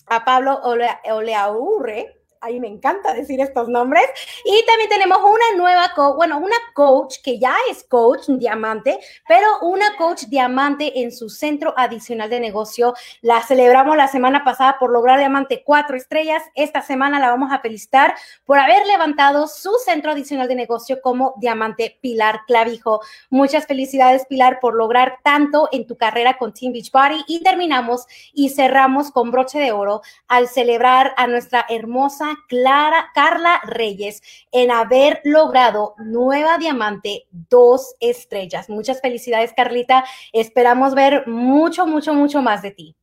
a 0.08 0.24
Pablo 0.24 0.60
Oleaurre 0.64 2.19
ahí 2.42 2.60
me 2.60 2.68
encanta 2.68 3.14
decir 3.14 3.40
estos 3.42 3.68
nombres. 3.68 4.04
Y 4.46 4.66
también 4.66 4.90
tenemos 4.90 5.20
una 5.20 5.58
nueva, 5.58 5.92
bueno, 6.16 6.38
una 6.38 6.56
coach 6.74 7.16
que 7.24 7.40
ya 7.40 7.56
es 7.70 7.84
coach 7.84 8.28
diamante, 8.28 9.00
pero 9.28 9.48
una 9.62 9.96
coach 9.98 10.24
diamante 10.26 11.02
en 11.02 11.12
su 11.12 11.30
centro 11.30 11.74
adicional 11.78 12.30
de 12.30 12.40
negocio. 12.40 12.94
La 13.22 13.42
celebramos 13.42 13.98
la 13.98 14.08
semana 14.08 14.44
pasada 14.44 14.78
por 14.80 14.92
lograr 14.92 15.20
diamante 15.20 15.64
cuatro 15.66 15.98
estrellas. 15.98 16.44
Esta 16.56 16.82
semana 16.82 17.20
la 17.20 17.30
vamos 17.30 17.52
a 17.52 17.60
felicitar 17.60 18.16
por 18.46 18.60
haber 18.60 18.86
levantado 18.88 19.48
su 19.48 19.72
centro 19.84 20.12
adicional 20.12 20.48
de 20.48 20.56
negocio 20.56 21.02
como 21.02 21.34
diamante 21.38 21.98
Pilar 22.02 22.42
Clavijo. 22.48 23.02
Muchas 23.30 23.66
felicidades, 23.66 24.26
Pilar, 24.26 24.60
por 24.60 24.76
lograr 24.76 25.20
tanto 25.24 25.70
en 25.72 25.88
tu 25.88 25.98
carrera 25.98 26.38
con 26.38 26.54
Team 26.54 26.74
Beachbody. 26.74 27.24
Y 27.28 27.44
terminamos 27.44 28.06
y 28.34 28.50
cerramos 28.50 29.12
con 29.12 29.32
broche 29.32 29.60
de 29.60 29.72
oro 29.72 30.02
al 30.28 30.48
celebrar 30.48 31.14
a 31.18 31.28
nuestra 31.28 31.66
hermosa 31.70 32.29
Clara, 32.48 33.12
Carla 33.14 33.62
Reyes 33.64 34.22
en 34.52 34.72
haber 34.72 35.22
logrado 35.24 35.96
nueva 35.98 36.58
diamante 36.58 37.28
dos 37.32 37.96
estrellas. 38.00 38.70
Muchas 38.70 39.02
felicidades, 39.02 39.54
Carlita. 39.56 40.06
Esperamos 40.34 40.96
ver 40.96 41.28
mucho, 41.28 41.86
mucho, 41.86 42.14
mucho 42.14 42.42
más 42.42 42.62
de 42.62 42.72
ti. 42.72 42.96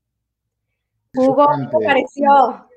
Hugo, 1.14 1.46
¿qué 1.56 1.78
te 1.78 1.84
pareció? 1.84 2.68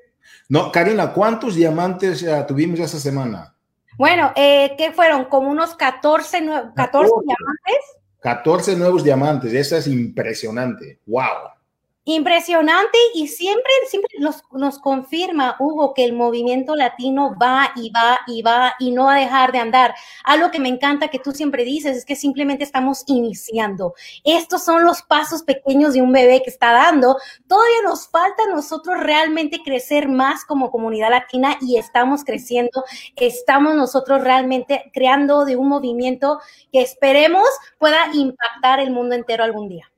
No, 0.48 0.72
Karina, 0.72 1.12
¿cuántos 1.12 1.54
diamantes 1.54 2.22
uh, 2.22 2.44
tuvimos 2.46 2.80
esta 2.80 2.98
semana? 2.98 3.54
Bueno, 3.96 4.32
eh, 4.34 4.74
¿qué 4.78 4.92
fueron? 4.92 5.26
Como 5.26 5.50
unos 5.50 5.74
14, 5.74 6.38
14, 6.74 7.12
diamantes. 7.24 8.00
14 8.20 8.76
nuevos 8.76 9.04
diamantes, 9.04 9.52
eso 9.52 9.76
es 9.76 9.86
impresionante. 9.86 11.00
¡Wow! 11.06 11.59
Impresionante 12.04 12.96
y 13.14 13.28
siempre, 13.28 13.70
siempre 13.86 14.10
nos, 14.20 14.42
nos, 14.52 14.78
confirma, 14.78 15.56
Hugo, 15.58 15.92
que 15.92 16.02
el 16.02 16.14
movimiento 16.14 16.74
latino 16.74 17.36
va 17.40 17.72
y 17.76 17.90
va 17.90 18.20
y 18.26 18.40
va 18.40 18.72
y 18.78 18.90
no 18.90 19.04
va 19.04 19.16
a 19.16 19.18
dejar 19.18 19.52
de 19.52 19.58
andar. 19.58 19.94
Algo 20.24 20.50
que 20.50 20.60
me 20.60 20.70
encanta 20.70 21.08
que 21.08 21.18
tú 21.18 21.32
siempre 21.32 21.62
dices 21.62 21.98
es 21.98 22.06
que 22.06 22.16
simplemente 22.16 22.64
estamos 22.64 23.04
iniciando. 23.06 23.92
Estos 24.24 24.64
son 24.64 24.84
los 24.86 25.02
pasos 25.02 25.42
pequeños 25.42 25.92
de 25.92 26.00
un 26.00 26.10
bebé 26.10 26.42
que 26.42 26.48
está 26.48 26.72
dando. 26.72 27.18
Todavía 27.46 27.82
nos 27.84 28.08
falta 28.08 28.46
nosotros 28.48 28.98
realmente 28.98 29.60
crecer 29.62 30.08
más 30.08 30.46
como 30.46 30.70
comunidad 30.70 31.10
latina 31.10 31.58
y 31.60 31.76
estamos 31.76 32.24
creciendo. 32.24 32.82
Estamos 33.16 33.74
nosotros 33.74 34.22
realmente 34.22 34.90
creando 34.94 35.44
de 35.44 35.56
un 35.56 35.68
movimiento 35.68 36.40
que 36.72 36.80
esperemos 36.80 37.46
pueda 37.78 38.08
impactar 38.14 38.80
el 38.80 38.90
mundo 38.90 39.14
entero 39.14 39.44
algún 39.44 39.68
día. 39.68 39.89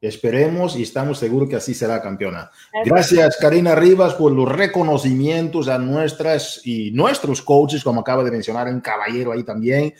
Esperemos 0.00 0.76
y 0.76 0.82
estamos 0.82 1.18
seguros 1.18 1.48
que 1.48 1.56
así 1.56 1.74
será 1.74 2.00
campeona. 2.00 2.50
Gracias, 2.84 3.36
Karina 3.40 3.74
Rivas, 3.74 4.14
por 4.14 4.30
los 4.30 4.48
reconocimientos 4.48 5.66
a 5.66 5.78
nuestras 5.78 6.60
y 6.64 6.92
nuestros 6.92 7.42
coaches, 7.42 7.82
como 7.82 8.02
acaba 8.02 8.22
de 8.22 8.30
mencionar 8.30 8.68
en 8.68 8.80
Caballero 8.80 9.32
ahí 9.32 9.42
también. 9.42 9.92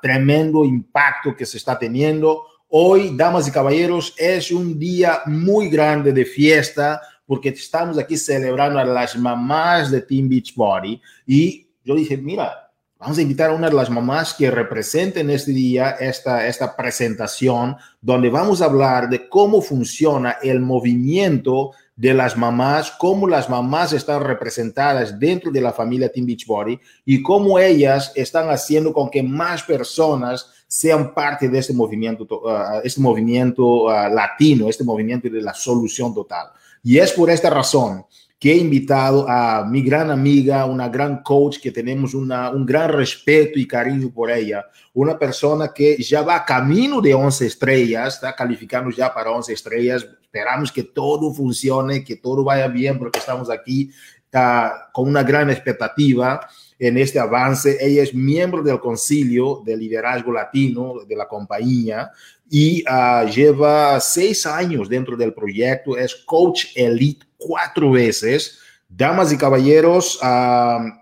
tremendo 0.00 0.64
impacto 0.64 1.36
que 1.36 1.46
se 1.46 1.58
está 1.58 1.78
teniendo. 1.78 2.46
Hoy, 2.68 3.14
damas 3.16 3.46
y 3.46 3.52
caballeros, 3.52 4.14
es 4.16 4.50
un 4.50 4.78
día 4.78 5.20
muy 5.26 5.68
grande 5.68 6.12
de 6.12 6.24
fiesta 6.24 7.00
porque 7.24 7.50
estamos 7.50 7.98
aquí 7.98 8.16
celebrando 8.16 8.78
a 8.78 8.84
las 8.84 9.16
mamás 9.16 9.90
de 9.90 10.00
Team 10.00 10.28
Beach 10.28 10.54
Body. 10.54 11.00
Y 11.26 11.68
yo 11.84 11.94
dije, 11.94 12.16
mira, 12.16 12.61
Vamos 13.02 13.18
a 13.18 13.22
invitar 13.22 13.50
a 13.50 13.54
una 13.54 13.68
de 13.68 13.74
las 13.74 13.90
mamás 13.90 14.32
que 14.32 14.48
representen 14.48 15.28
este 15.28 15.50
día, 15.50 15.90
esta, 15.98 16.46
esta 16.46 16.76
presentación, 16.76 17.76
donde 18.00 18.30
vamos 18.30 18.62
a 18.62 18.66
hablar 18.66 19.08
de 19.08 19.28
cómo 19.28 19.60
funciona 19.60 20.36
el 20.40 20.60
movimiento 20.60 21.72
de 21.96 22.14
las 22.14 22.36
mamás, 22.36 22.92
cómo 22.92 23.26
las 23.26 23.50
mamás 23.50 23.92
están 23.92 24.22
representadas 24.22 25.18
dentro 25.18 25.50
de 25.50 25.60
la 25.60 25.72
familia 25.72 26.12
Team 26.12 26.26
Beachbody 26.26 26.78
y 27.04 27.20
cómo 27.24 27.58
ellas 27.58 28.12
están 28.14 28.48
haciendo 28.50 28.92
con 28.92 29.10
que 29.10 29.20
más 29.20 29.64
personas 29.64 30.52
sean 30.68 31.12
parte 31.12 31.48
de 31.48 31.58
este 31.58 31.74
movimiento, 31.74 32.22
uh, 32.22 32.82
este 32.84 33.00
movimiento 33.00 33.86
uh, 33.86 34.14
latino, 34.14 34.68
este 34.68 34.84
movimiento 34.84 35.28
de 35.28 35.42
la 35.42 35.54
solución 35.54 36.14
total. 36.14 36.50
Y 36.84 36.98
es 36.98 37.10
por 37.10 37.30
esta 37.30 37.50
razón 37.50 38.06
que 38.42 38.50
he 38.50 38.56
invitado 38.56 39.24
a 39.28 39.64
mi 39.64 39.82
gran 39.82 40.10
amiga, 40.10 40.64
una 40.64 40.88
gran 40.88 41.22
coach 41.22 41.60
que 41.60 41.70
tenemos 41.70 42.12
una, 42.12 42.50
un 42.50 42.66
gran 42.66 42.90
respeto 42.90 43.56
y 43.56 43.68
cariño 43.68 44.10
por 44.12 44.32
ella, 44.32 44.66
una 44.94 45.16
persona 45.16 45.72
que 45.72 45.96
ya 46.02 46.22
va 46.22 46.44
camino 46.44 47.00
de 47.00 47.14
11 47.14 47.46
estrellas, 47.46 48.14
está 48.14 48.34
calificando 48.34 48.90
ya 48.90 49.14
para 49.14 49.30
11 49.30 49.52
estrellas, 49.52 50.04
esperamos 50.22 50.72
que 50.72 50.82
todo 50.82 51.32
funcione, 51.32 52.02
que 52.02 52.16
todo 52.16 52.42
vaya 52.42 52.66
bien 52.66 52.98
porque 52.98 53.20
estamos 53.20 53.48
aquí 53.48 53.92
uh, 54.34 54.90
con 54.92 55.08
una 55.08 55.22
gran 55.22 55.48
expectativa 55.48 56.40
en 56.78 56.98
este 56.98 57.18
avance. 57.18 57.78
Ella 57.80 58.02
es 58.02 58.14
miembro 58.14 58.62
del 58.62 58.80
concilio 58.80 59.62
de 59.64 59.76
liderazgo 59.76 60.32
latino 60.32 60.94
de 61.06 61.16
la 61.16 61.28
compañía 61.28 62.10
y 62.50 62.84
uh, 62.84 63.26
lleva 63.28 63.98
seis 64.00 64.44
años 64.44 64.88
dentro 64.88 65.16
del 65.16 65.32
proyecto, 65.32 65.96
es 65.96 66.14
coach 66.14 66.66
elite 66.74 67.26
cuatro 67.38 67.92
veces. 67.92 68.58
Damas 68.88 69.32
y 69.32 69.38
caballeros, 69.38 70.20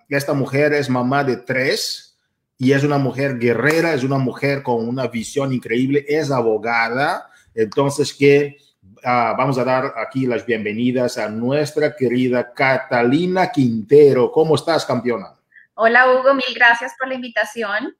esta 0.09 0.33
mujer 0.33 0.73
es 0.75 0.89
mamá 0.89 1.25
de 1.25 1.39
tres 1.39 2.17
y 2.57 2.71
es 2.71 2.85
una 2.85 2.99
mujer 2.99 3.37
guerrera, 3.37 3.95
es 3.95 4.05
una 4.05 4.19
mujer 4.19 4.63
con 4.63 4.89
una 4.89 5.09
visión 5.09 5.53
increíble, 5.53 6.05
es 6.07 6.31
abogada. 6.31 7.27
Entonces, 7.53 8.15
que 8.15 8.59
ah, 9.03 9.35
vamos 9.37 9.59
a 9.59 9.65
dar 9.65 9.95
aquí 9.97 10.25
las 10.27 10.47
bienvenidas 10.47 11.19
a 11.19 11.29
nuestra 11.29 11.97
querida 11.97 12.53
Catalina 12.55 13.51
Quintero. 13.51 14.31
¿Cómo 14.31 14.55
estás, 14.55 14.87
campeona? 14.87 15.40
Hola, 15.83 16.13
Hugo, 16.13 16.35
mil 16.35 16.55
gracias 16.55 16.93
por 16.99 17.09
la 17.09 17.15
invitación. 17.15 17.97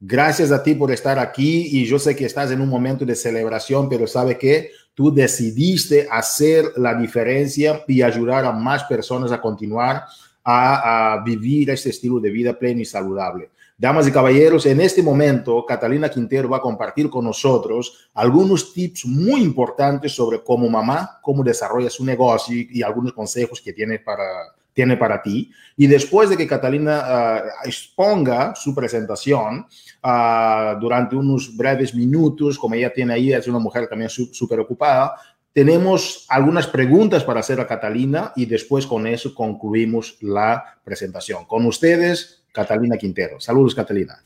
Gracias 0.00 0.50
a 0.52 0.62
ti 0.62 0.74
por 0.74 0.90
estar 0.90 1.18
aquí 1.18 1.68
y 1.70 1.84
yo 1.84 1.98
sé 1.98 2.16
que 2.16 2.24
estás 2.24 2.50
en 2.50 2.62
un 2.62 2.68
momento 2.70 3.04
de 3.04 3.14
celebración, 3.14 3.90
pero 3.90 4.06
sabe 4.06 4.38
que 4.38 4.70
tú 4.94 5.12
decidiste 5.12 6.08
hacer 6.10 6.64
la 6.78 6.94
diferencia 6.94 7.84
y 7.86 8.00
ayudar 8.00 8.46
a 8.46 8.52
más 8.52 8.84
personas 8.84 9.32
a 9.32 9.40
continuar 9.42 10.04
a, 10.42 11.22
vivir 11.22 11.68
este 11.68 11.90
estilo 11.90 12.20
de 12.20 12.30
vida 12.30 12.58
pleno 12.58 12.80
y 12.80 12.86
saludable. 12.86 13.50
Damas 13.76 14.08
y 14.08 14.12
caballeros, 14.12 14.64
en 14.64 14.80
este 14.80 15.02
momento, 15.02 15.66
Catalina 15.66 16.08
Quintero 16.08 16.48
va 16.48 16.56
a 16.56 16.62
compartir 16.62 17.10
con 17.10 17.26
nosotros 17.26 18.08
algunos 18.14 18.72
tips 18.72 19.04
muy 19.04 19.42
importantes 19.42 20.12
sobre 20.12 20.42
cómo 20.42 20.70
mamá, 20.70 21.18
cómo 21.20 21.42
desarrolla 21.42 21.90
su 21.90 22.02
negocio 22.02 22.56
y 22.56 22.82
algunos 22.82 23.12
consejos 23.12 23.60
que 23.60 23.74
tiene 23.74 23.98
para, 23.98 24.24
tiene 24.72 24.96
para 24.96 25.22
ti. 25.22 25.50
Y 25.76 25.86
después 25.86 26.30
de 26.30 26.36
que 26.36 26.46
Catalina 26.46 27.00
ah, 27.04 27.42
exponga 27.64 28.54
su 28.54 28.74
presentación 28.74 29.66
ah, 30.02 30.76
durante 30.80 31.16
unos 31.16 31.56
breves 31.56 31.94
minutos, 31.94 32.58
como 32.58 32.74
ella 32.74 32.92
tiene 32.92 33.14
ahí, 33.14 33.32
es 33.32 33.48
una 33.48 33.58
mujer 33.58 33.88
también 33.88 34.10
súper 34.10 34.60
ocupada, 34.60 35.14
tenemos 35.52 36.26
algunas 36.28 36.66
preguntas 36.66 37.24
para 37.24 37.40
hacer 37.40 37.60
a 37.60 37.66
Catalina 37.66 38.32
y 38.36 38.46
después 38.46 38.86
con 38.86 39.06
eso 39.06 39.34
concluimos 39.34 40.16
la 40.20 40.78
presentación. 40.84 41.44
Con 41.46 41.66
ustedes, 41.66 42.44
Catalina 42.52 42.96
Quintero. 42.96 43.40
Saludos, 43.40 43.74
Catalina. 43.74 44.22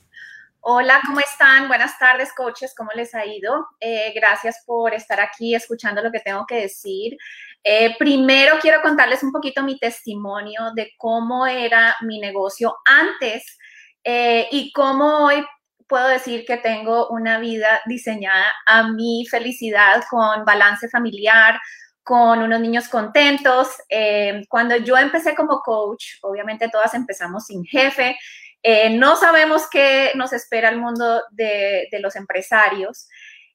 Hola, 0.66 1.02
¿cómo 1.06 1.20
están? 1.20 1.68
Buenas 1.68 1.98
tardes, 1.98 2.32
coaches. 2.32 2.72
¿Cómo 2.74 2.88
les 2.94 3.14
ha 3.14 3.26
ido? 3.26 3.66
Eh, 3.80 4.14
gracias 4.16 4.62
por 4.64 4.94
estar 4.94 5.20
aquí 5.20 5.54
escuchando 5.54 6.00
lo 6.02 6.10
que 6.10 6.20
tengo 6.20 6.46
que 6.46 6.54
decir. 6.54 7.18
Eh, 7.62 7.94
primero 7.98 8.56
quiero 8.62 8.80
contarles 8.80 9.22
un 9.22 9.30
poquito 9.30 9.62
mi 9.62 9.78
testimonio 9.78 10.72
de 10.74 10.92
cómo 10.96 11.46
era 11.46 11.94
mi 12.00 12.18
negocio 12.18 12.74
antes 12.86 13.58
eh, 14.04 14.48
y 14.52 14.72
cómo 14.72 15.26
hoy 15.26 15.44
puedo 15.86 16.08
decir 16.08 16.46
que 16.46 16.56
tengo 16.56 17.08
una 17.08 17.38
vida 17.38 17.82
diseñada 17.84 18.50
a 18.64 18.88
mi 18.88 19.26
felicidad 19.30 20.02
con 20.08 20.46
balance 20.46 20.88
familiar, 20.88 21.60
con 22.02 22.40
unos 22.40 22.60
niños 22.60 22.88
contentos. 22.88 23.68
cuando 24.48 24.76
yo 24.76 24.96
empecé 24.96 25.34
como 25.34 25.60
coach, 25.60 26.04
obviamente 26.22 26.70
todas 26.70 26.94
empezamos 26.94 27.44
sin 27.44 27.66
jefe, 27.66 28.16
eh, 28.66 28.88
no 28.96 29.14
sabemos 29.16 29.68
qué 29.70 30.12
nos 30.14 30.32
espera 30.32 30.70
el 30.70 30.78
mundo 30.78 31.22
de, 31.32 31.86
los 32.00 32.16
empresarios 32.16 33.06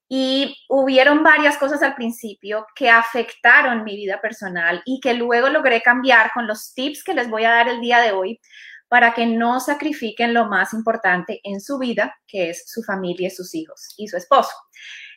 y 0.07 0.55
hubieron 0.69 1.23
varias 1.23 1.57
cosas 1.57 1.81
al 1.81 1.95
principio 1.95 2.67
que 2.75 2.91
afectaron 2.91 3.83
mi 3.83 3.95
vida 3.95 4.21
personal 4.21 4.83
y 4.85 4.99
que 4.99 5.15
luego 5.15 5.49
logré 5.49 5.81
cambiar 5.81 6.29
con 6.31 6.45
los 6.45 6.75
tips 6.75 7.03
que 7.03 7.15
les 7.15 7.27
voy 7.27 7.43
a 7.43 7.49
dar 7.49 7.67
el 7.67 7.81
día 7.81 7.99
de 8.01 8.11
hoy 8.11 8.39
para 8.87 9.15
que 9.15 9.25
no 9.25 9.59
sacrifiquen 9.59 10.35
lo 10.35 10.45
más 10.45 10.73
importante 10.73 11.39
en 11.43 11.59
su 11.59 11.79
vida, 11.79 12.15
que 12.27 12.51
es 12.51 12.69
su 12.71 12.83
familia, 12.83 13.31
sus 13.31 13.55
hijos 13.55 13.95
y 13.97 14.07
su 14.07 14.17
esposo. 14.17 14.51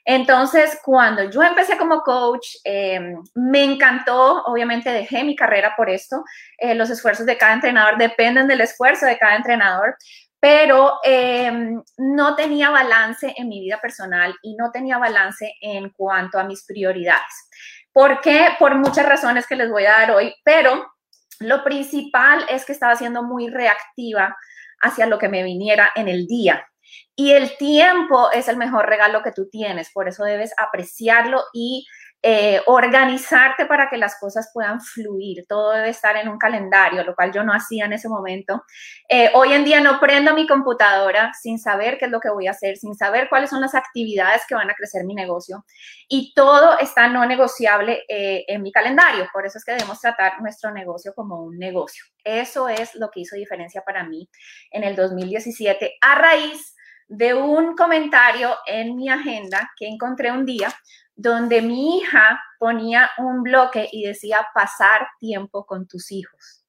Entonces, 0.05 0.79
cuando 0.85 1.31
yo 1.31 1.43
empecé 1.43 1.79
como 1.79 2.03
coach, 2.03 2.47
em, 2.65 3.23
me 3.35 3.63
encantó, 3.65 4.43
obviamente 4.45 4.91
dejé 4.91 5.23
mi 5.23 5.37
carrera 5.37 5.75
por 5.77 5.89
esto. 5.91 6.25
Eh, 6.59 6.75
los 6.75 6.91
esfuerzos 6.91 7.27
de 7.27 7.37
cada 7.37 7.55
entrenador 7.55 7.97
dependen 7.99 8.49
del 8.49 8.63
esfuerzo 8.63 9.07
de 9.07 9.19
cada 9.19 9.37
entrenador, 9.37 9.97
pero 10.41 10.99
em, 11.05 11.81
no 11.99 12.35
tenía 12.35 12.71
balance 12.71 13.33
en 13.37 13.49
mi 13.49 13.61
vida 13.61 13.81
personal 13.81 14.35
y 14.43 14.57
no 14.57 14.73
tenía 14.73 14.99
balance 14.99 15.55
en 15.61 15.91
cuanto 15.91 16.39
a 16.39 16.45
mis 16.45 16.65
prioridades. 16.67 17.49
¿Por 17.93 18.21
qué? 18.21 18.49
Por 18.59 18.75
muchas 18.75 19.07
razones 19.07 19.47
que 19.47 19.55
les 19.55 19.71
voy 19.71 19.85
a 19.85 19.93
dar 19.93 20.11
hoy, 20.11 20.35
pero 20.45 20.93
lo 21.39 21.63
principal 21.63 22.45
es 22.49 22.65
que 22.65 22.73
estaba 22.73 22.97
siendo 22.97 23.23
muy 23.23 23.49
reactiva 23.51 24.37
hacia 24.81 25.07
lo 25.07 25.19
que 25.19 25.29
me 25.29 25.45
viniera 25.45 25.93
en 25.95 26.09
el 26.09 26.27
día. 26.27 26.67
Y 27.15 27.33
el 27.33 27.57
tiempo 27.57 28.31
es 28.31 28.49
el 28.49 28.57
mejor 28.57 28.87
regalo 28.87 29.23
que 29.23 29.33
tú 29.33 29.49
tienes, 29.51 29.91
por 29.93 30.09
eso 30.09 30.25
debes 30.25 30.53
apreciarlo 30.57 31.43
y 31.53 31.87
eh, 32.25 32.61
organizarte 32.67 33.67
para 33.67 33.91
que 33.91 33.97
las 33.97 34.15
cosas 34.21 34.49
puedan 34.55 34.81
fluir. 34.81 35.45
Todo 35.49 35.73
debe 35.73 35.89
estar 35.89 36.17
en 36.17 36.29
un 36.29 36.39
calendario, 36.39 37.03
lo 37.03 37.17
cual 37.17 37.33
yo 37.33 37.43
no 37.43 37.53
hacía 37.53 37.87
en 37.87 37.95
ese 37.95 38.09
momento. 38.09 38.63
Eh, 39.09 39.33
hoy 39.35 39.53
en 39.53 39.65
día 39.65 39.81
no 39.81 39.99
prendo 39.99 40.33
mi 40.33 40.47
computadora 40.47 41.33
sin 41.35 41.59
saber 41.59 41.99
qué 41.99 42.05
es 42.05 42.13
lo 42.13 42.21
que 42.21 42.31
voy 42.31 42.47
a 42.47 42.53
hacer, 42.53 42.77
sin 42.77 42.95
saber 42.95 43.29
cuáles 43.29 43.51
son 43.51 43.61
las 43.61 43.75
actividades 43.75 44.43
que 44.47 44.55
van 44.55 44.71
a 44.71 44.75
crecer 44.75 45.05
mi 45.05 45.17
negocio. 45.17 45.65
Y 46.09 46.33
todo 46.37 46.79
está 46.79 47.09
no 47.09 47.27
negociable 47.27 48.05
eh, 48.09 48.45
en 48.47 48.63
mi 48.63 48.71
calendario. 48.71 49.29
Por 49.33 49.45
eso 49.45 49.59
es 49.59 49.65
que 49.65 49.73
debemos 49.73 49.99
tratar 50.01 50.41
nuestro 50.41 50.71
negocio 50.71 51.15
como 51.17 51.43
un 51.43 51.59
negocio. 51.59 52.05
Eso 52.23 52.69
es 52.69 52.95
lo 52.95 53.11
que 53.11 53.21
hizo 53.23 53.35
diferencia 53.35 53.83
para 53.83 54.05
mí 54.05 54.29
en 54.71 54.85
el 54.85 54.95
2017 54.95 55.95
a 56.01 56.15
raíz 56.15 56.77
de 57.13 57.35
un 57.35 57.77
comentario 57.77 58.57
en 58.65 58.97
mi 58.97 59.11
agenda 59.11 59.71
que 59.77 59.87
encontré 59.87 60.33
un 60.33 60.47
día 60.47 60.73
donde 61.15 61.61
mi 61.61 61.99
hija 61.99 62.43
ponía 62.59 63.11
un 63.19 63.43
bloque 63.43 63.87
y 63.93 64.05
decía 64.05 64.49
pasar 64.55 65.07
tiempo 65.21 65.67
con 65.67 65.87
tus 65.87 66.11
hijos. 66.11 66.65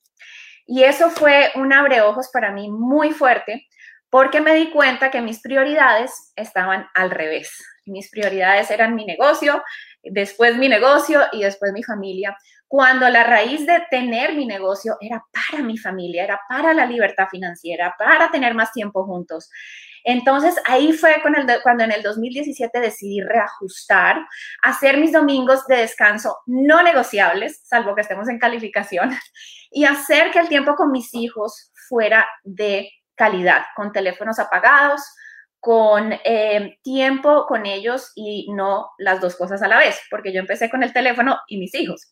Y 0.65 0.83
eso 0.83 1.09
fue 1.09 1.53
un 1.55 1.71
abreojos 1.71 2.29
para 2.33 2.51
mí 2.51 2.69
muy 2.69 3.13
fuerte 3.13 3.67
porque 4.09 4.41
me 4.41 4.53
di 4.53 4.69
cuenta 4.69 5.11
que 5.11 5.21
mis 5.21 5.39
prioridades 5.41 6.33
estaban 6.35 6.87
al 6.93 7.09
revés. 7.09 7.65
Mis 7.85 8.09
prioridades 8.09 8.69
eran 8.69 8.95
mi 8.95 9.05
negocio, 9.05 9.63
después 10.03 10.57
mi 10.57 10.67
negocio 10.67 11.21
y 11.31 11.43
después 11.43 11.71
mi 11.71 11.83
familia, 11.83 12.37
cuando 12.67 13.07
la 13.07 13.23
raíz 13.23 13.65
de 13.65 13.81
tener 13.89 14.33
mi 14.33 14.45
negocio 14.45 14.97
era 14.99 15.23
para 15.31 15.63
mi 15.63 15.77
familia, 15.77 16.25
era 16.25 16.41
para 16.49 16.73
la 16.73 16.85
libertad 16.85 17.27
financiera, 17.31 17.95
para 17.97 18.29
tener 18.29 18.53
más 18.55 18.73
tiempo 18.73 19.05
juntos. 19.05 19.49
Entonces 20.03 20.55
ahí 20.65 20.93
fue 20.93 21.21
cuando 21.21 21.83
en 21.83 21.91
el 21.91 22.03
2017 22.03 22.79
decidí 22.79 23.21
reajustar, 23.21 24.25
hacer 24.61 24.97
mis 24.97 25.11
domingos 25.11 25.65
de 25.67 25.77
descanso 25.77 26.37
no 26.45 26.83
negociables, 26.83 27.61
salvo 27.63 27.95
que 27.95 28.01
estemos 28.01 28.27
en 28.29 28.39
calificación, 28.39 29.11
y 29.71 29.85
hacer 29.85 30.31
que 30.31 30.39
el 30.39 30.49
tiempo 30.49 30.75
con 30.75 30.91
mis 30.91 31.13
hijos 31.13 31.71
fuera 31.87 32.27
de 32.43 32.89
calidad, 33.15 33.65
con 33.75 33.91
teléfonos 33.91 34.39
apagados, 34.39 35.01
con 35.59 36.11
eh, 36.25 36.77
tiempo 36.83 37.45
con 37.47 37.65
ellos 37.65 38.11
y 38.15 38.51
no 38.51 38.89
las 38.97 39.21
dos 39.21 39.37
cosas 39.37 39.61
a 39.61 39.69
la 39.69 39.77
vez, 39.77 39.97
porque 40.09 40.33
yo 40.33 40.41
empecé 40.41 40.69
con 40.69 40.83
el 40.83 40.91
teléfono 40.91 41.37
y 41.47 41.57
mis 41.57 41.73
hijos. 41.73 42.11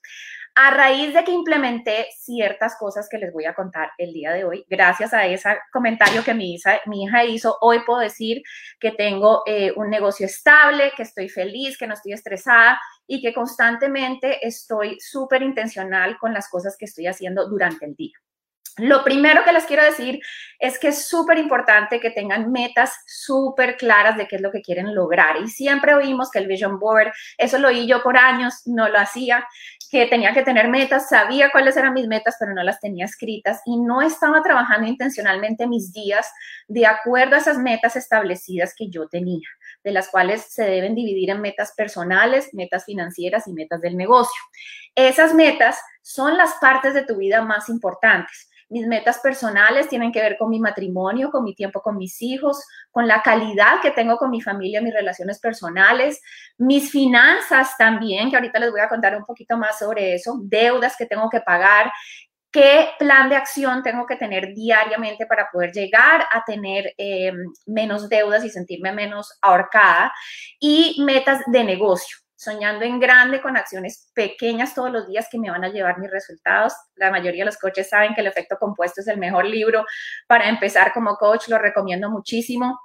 A 0.54 0.72
raíz 0.72 1.14
de 1.14 1.24
que 1.24 1.32
implementé 1.32 2.08
ciertas 2.20 2.76
cosas 2.78 3.08
que 3.10 3.18
les 3.18 3.32
voy 3.32 3.46
a 3.46 3.54
contar 3.54 3.92
el 3.98 4.12
día 4.12 4.34
de 4.34 4.44
hoy, 4.44 4.66
gracias 4.70 5.14
a 5.14 5.26
ese 5.26 5.58
comentario 5.72 6.26
que 6.26 6.34
mi 6.34 6.54
hija, 6.54 7.24
hizo, 7.24 7.58
hoy 7.62 7.80
puedo 7.86 8.00
decir 8.00 8.42
que 8.78 8.92
tengo 8.92 9.44
eh, 9.46 9.72
un 9.78 9.90
negocio 9.90 10.26
estable, 10.26 10.92
que 10.98 11.04
estoy 11.04 11.30
feliz, 11.30 11.78
que 11.78 11.88
no 11.88 11.94
estoy 11.94 12.12
estresada 12.12 12.82
y 13.08 13.22
que 13.22 13.34
constantemente 13.34 14.46
estoy 14.46 15.00
súper 15.00 15.42
intencional 15.42 16.18
con 16.20 16.34
las 16.34 16.50
cosas 16.50 16.76
que 16.78 16.86
estoy 16.86 17.08
haciendo 17.08 17.48
durante 17.48 17.86
el 17.86 17.96
día. 17.96 18.18
Lo 18.78 19.04
primero 19.04 19.44
que 19.44 19.52
les 19.52 19.66
quiero 19.66 19.84
decir 19.84 20.22
es 20.58 20.80
que 20.80 20.90
es 20.90 21.08
súper 21.08 21.38
importante 21.38 22.00
que 22.00 22.10
tengan 22.10 22.52
metas 22.52 22.94
súper 23.06 23.76
claras 23.76 24.16
de 24.16 24.28
qué 24.28 24.38
es 24.38 24.42
lo 24.42 24.52
que 24.52 24.62
quieren 24.62 24.96
lograr. 24.96 25.36
Y 25.42 25.50
siempre 25.50 25.94
oímos 25.94 26.32
que 26.32 26.40
el 26.40 26.48
Vision 26.48 26.80
Board, 26.80 27.12
eso 27.38 27.60
lo 27.60 27.68
oí 27.68 27.86
yo 27.86 28.02
por 28.02 28.18
años, 28.18 28.62
no 28.66 28.88
lo 28.88 28.98
hacía, 28.98 29.46
que 29.92 30.06
tenía 30.06 30.34
que 30.34 30.42
tener 30.42 30.70
metas, 30.70 31.10
sabía 31.10 31.52
cuáles 31.52 31.76
eran 31.76 31.94
mis 31.94 32.08
metas, 32.08 32.38
pero 32.40 32.54
no 32.54 32.64
las 32.64 32.80
tenía 32.80 33.04
escritas 33.04 33.62
y 33.66 33.78
no 33.78 34.02
estaba 34.02 34.42
trabajando 34.42 34.88
intencionalmente 34.88 35.68
mis 35.68 35.92
días 35.92 36.32
de 36.70 36.86
acuerdo 36.86 37.36
a 37.36 37.40
esas 37.40 37.58
metas 37.58 37.98
establecidas 37.98 38.74
que 38.74 38.90
yo 38.90 39.10
tenía, 39.10 39.48
de 39.84 39.92
las 39.92 40.08
cuales 40.08 40.46
se 40.50 40.64
deben 40.64 40.96
dividir 40.96 41.30
en 41.30 41.42
metas 41.42 41.74
personales, 41.76 42.54
metas 42.54 42.86
financieras 42.86 43.48
y 43.48 43.54
metas 43.54 43.82
del 43.82 43.98
negocio. 43.98 44.42
Esas 44.96 45.34
metas 45.34 45.78
son 46.02 46.38
las 46.38 46.54
partes 46.62 46.94
de 46.94 47.04
tu 47.04 47.18
vida 47.18 47.42
más 47.42 47.68
importantes 47.68 48.51
mis 48.72 48.88
metas 48.88 49.20
personales 49.20 49.90
tienen 49.90 50.14
que 50.14 50.22
ver 50.22 50.38
con 50.38 50.50
mi 50.50 50.60
matrimonio, 50.60 51.30
con 51.30 51.44
mi 51.44 51.54
tiempo 51.54 51.82
con 51.82 51.98
mis 51.98 52.22
hijos, 52.22 52.66
con 52.90 53.06
la 53.06 53.22
calidad 53.22 53.82
que 53.82 53.92
tengo 53.92 54.18
con 54.18 54.32
mi 54.32 54.42
familia, 54.42 54.82
mis 54.82 54.94
relaciones 54.94 55.40
personales, 55.40 56.22
mis 56.58 56.90
finanzas 56.90 57.76
también, 57.78 58.30
que 58.30 58.38
ahorita 58.38 58.60
les 58.60 58.72
voy 58.72 58.80
a 58.80 58.88
contar 58.88 59.18
un 59.18 59.26
poquito 59.26 59.58
más 59.58 59.78
sobre 59.78 60.16
eso, 60.16 60.40
deudas 60.44 60.96
que 60.98 61.06
tengo 61.06 61.30
que 61.30 61.42
pagar, 61.42 61.92
qué 62.50 62.92
plan 62.98 63.30
de 63.30 63.36
acción 63.36 63.84
tengo 63.84 64.06
que 64.06 64.16
tener 64.16 64.54
diariamente 64.54 65.26
para 65.26 65.50
poder 65.52 65.74
llegar 65.74 66.26
a 66.32 66.44
tener 66.46 66.94
em, 66.98 67.36
menos 67.66 68.08
deudas 68.08 68.46
y 68.46 68.50
sentirme 68.50 68.94
menos 68.94 69.38
ahorcada 69.42 70.14
y 70.62 71.04
metas 71.04 71.42
de 71.48 71.66
negocio 71.66 72.18
soñando 72.42 72.86
en 72.86 73.00
grande 73.00 73.40
con 73.40 73.56
acciones 73.56 74.10
pequeñas 74.16 74.74
todos 74.74 74.92
los 74.92 75.08
días 75.08 75.28
que 75.32 75.38
me 75.38 75.52
van 75.52 75.64
a 75.64 75.70
llevar 75.70 76.00
mis 76.00 76.10
resultados. 76.10 76.74
La 76.96 77.12
mayoría 77.12 77.42
de 77.42 77.46
los 77.46 77.58
coaches 77.58 77.90
saben 77.90 78.16
que 78.16 78.22
el 78.22 78.28
efecto 78.28 78.58
compuesto 78.60 79.02
es 79.02 79.08
el 79.08 79.20
mejor 79.20 79.46
libro 79.46 79.86
para 80.26 80.50
empezar 80.50 80.92
como 80.92 81.18
coach, 81.18 81.50
lo 81.50 81.60
recomiendo 81.60 82.10
muchísimo. 82.10 82.80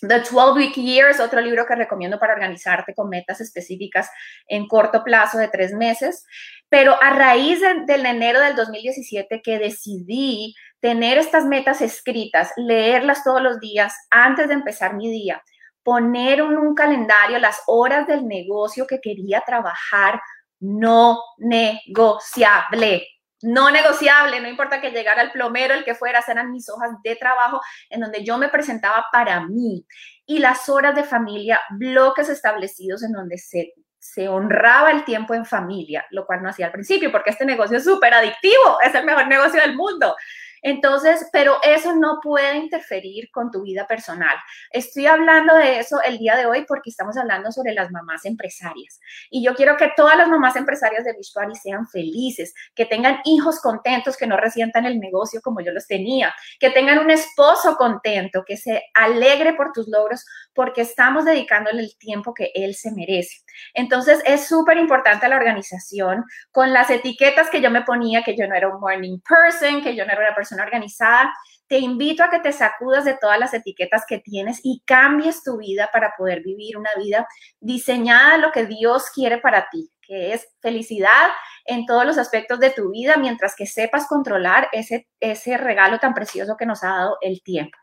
The 0.00 0.20
12 0.20 0.52
Week 0.54 0.74
Year 0.76 1.10
es 1.10 1.18
otro 1.18 1.40
libro 1.40 1.66
que 1.66 1.74
recomiendo 1.74 2.20
para 2.20 2.34
organizarte 2.34 2.94
con 2.94 3.08
metas 3.08 3.40
específicas 3.40 4.08
en 4.46 4.68
corto 4.68 5.02
plazo 5.02 5.38
de 5.38 5.48
tres 5.48 5.72
meses. 5.72 6.24
Pero 6.68 6.96
a 7.02 7.10
raíz 7.10 7.60
del 7.60 8.06
enero 8.06 8.40
del 8.40 8.54
2017 8.54 9.42
que 9.42 9.58
decidí 9.58 10.54
tener 10.78 11.18
estas 11.18 11.46
metas 11.46 11.82
escritas, 11.82 12.52
leerlas 12.56 13.24
todos 13.24 13.42
los 13.42 13.58
días 13.58 13.92
antes 14.08 14.46
de 14.46 14.54
empezar 14.54 14.94
mi 14.94 15.10
día, 15.10 15.42
poner 15.82 16.40
en 16.40 16.58
un 16.58 16.74
calendario 16.74 17.38
las 17.38 17.62
horas 17.66 18.06
del 18.06 18.26
negocio 18.26 18.86
que 18.86 19.00
quería 19.00 19.42
trabajar, 19.46 20.20
no 20.60 21.20
negociable. 21.38 23.06
No 23.42 23.70
negociable, 23.70 24.38
no 24.40 24.48
importa 24.48 24.82
que 24.82 24.90
llegara 24.90 25.22
el 25.22 25.30
plomero, 25.30 25.72
el 25.72 25.84
que 25.84 25.94
fuera, 25.94 26.22
eran 26.28 26.50
mis 26.50 26.68
hojas 26.68 26.90
de 27.02 27.16
trabajo 27.16 27.60
en 27.88 28.00
donde 28.00 28.22
yo 28.22 28.36
me 28.36 28.50
presentaba 28.50 29.06
para 29.10 29.46
mí. 29.46 29.86
Y 30.26 30.40
las 30.40 30.68
horas 30.68 30.94
de 30.94 31.04
familia, 31.04 31.58
bloques 31.70 32.28
establecidos 32.28 33.02
en 33.02 33.12
donde 33.12 33.38
se, 33.38 33.72
se 33.98 34.28
honraba 34.28 34.90
el 34.90 35.04
tiempo 35.04 35.32
en 35.32 35.46
familia, 35.46 36.04
lo 36.10 36.26
cual 36.26 36.42
no 36.42 36.50
hacía 36.50 36.66
al 36.66 36.72
principio, 36.72 37.10
porque 37.10 37.30
este 37.30 37.46
negocio 37.46 37.78
es 37.78 37.84
súper 37.84 38.12
adictivo, 38.12 38.78
es 38.84 38.94
el 38.94 39.06
mejor 39.06 39.26
negocio 39.26 39.60
del 39.60 39.74
mundo. 39.74 40.14
Entonces, 40.62 41.28
pero 41.32 41.56
eso 41.62 41.94
no 41.94 42.18
puede 42.22 42.56
interferir 42.56 43.30
con 43.30 43.50
tu 43.50 43.62
vida 43.62 43.86
personal. 43.86 44.36
Estoy 44.70 45.06
hablando 45.06 45.54
de 45.54 45.78
eso 45.78 46.00
el 46.02 46.18
día 46.18 46.36
de 46.36 46.46
hoy 46.46 46.64
porque 46.66 46.90
estamos 46.90 47.16
hablando 47.16 47.50
sobre 47.52 47.72
las 47.72 47.90
mamás 47.90 48.24
empresarias. 48.24 49.00
Y 49.30 49.44
yo 49.44 49.54
quiero 49.54 49.76
que 49.76 49.92
todas 49.96 50.16
las 50.16 50.28
mamás 50.28 50.56
empresarias 50.56 51.04
de 51.04 51.12
Beachbody 51.12 51.54
sean 51.54 51.88
felices, 51.88 52.54
que 52.74 52.86
tengan 52.86 53.20
hijos 53.24 53.60
contentos, 53.60 54.16
que 54.16 54.26
no 54.26 54.36
resientan 54.36 54.84
el 54.86 54.98
negocio 54.98 55.40
como 55.42 55.60
yo 55.60 55.72
los 55.72 55.86
tenía, 55.86 56.34
que 56.58 56.70
tengan 56.70 56.98
un 56.98 57.10
esposo 57.10 57.76
contento, 57.76 58.44
que 58.46 58.56
se 58.56 58.82
alegre 58.94 59.54
por 59.54 59.72
tus 59.72 59.88
logros 59.88 60.24
porque 60.54 60.82
estamos 60.82 61.24
dedicándole 61.24 61.82
el 61.82 61.96
tiempo 61.98 62.34
que 62.34 62.50
él 62.54 62.74
se 62.74 62.92
merece. 62.92 63.38
Entonces, 63.74 64.22
es 64.26 64.46
súper 64.46 64.76
importante 64.76 65.28
la 65.28 65.36
organización 65.36 66.24
con 66.50 66.72
las 66.72 66.90
etiquetas 66.90 67.50
que 67.50 67.60
yo 67.60 67.70
me 67.70 67.82
ponía, 67.82 68.22
que 68.22 68.36
yo 68.36 68.46
no 68.46 68.54
era 68.54 68.68
un 68.68 68.80
morning 68.80 69.18
person, 69.20 69.82
que 69.82 69.94
yo 69.94 70.04
no 70.04 70.12
era 70.12 70.22
una 70.22 70.34
persona 70.34 70.49
organizada, 70.58 71.32
te 71.68 71.78
invito 71.78 72.24
a 72.24 72.30
que 72.30 72.40
te 72.40 72.52
sacudas 72.52 73.04
de 73.04 73.16
todas 73.20 73.38
las 73.38 73.54
etiquetas 73.54 74.04
que 74.08 74.18
tienes 74.18 74.58
y 74.64 74.82
cambies 74.84 75.44
tu 75.44 75.58
vida 75.58 75.88
para 75.92 76.14
poder 76.18 76.42
vivir 76.42 76.76
una 76.76 76.90
vida 76.96 77.28
diseñada 77.60 78.34
a 78.34 78.38
lo 78.38 78.50
que 78.50 78.66
Dios 78.66 79.04
quiere 79.14 79.38
para 79.38 79.68
ti, 79.70 79.88
que 80.02 80.32
es 80.32 80.48
felicidad 80.60 81.28
en 81.64 81.86
todos 81.86 82.04
los 82.04 82.18
aspectos 82.18 82.58
de 82.58 82.70
tu 82.70 82.90
vida, 82.90 83.16
mientras 83.18 83.54
que 83.54 83.66
sepas 83.66 84.08
controlar 84.08 84.68
ese, 84.72 85.08
ese 85.20 85.56
regalo 85.56 86.00
tan 86.00 86.12
precioso 86.12 86.56
que 86.56 86.66
nos 86.66 86.82
ha 86.82 86.88
dado 86.88 87.18
el 87.20 87.40
tiempo. 87.42 87.78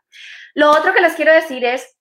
Lo 0.54 0.70
otro 0.70 0.92
que 0.92 1.00
les 1.00 1.14
quiero 1.14 1.32
decir 1.32 1.64
es, 1.64 1.96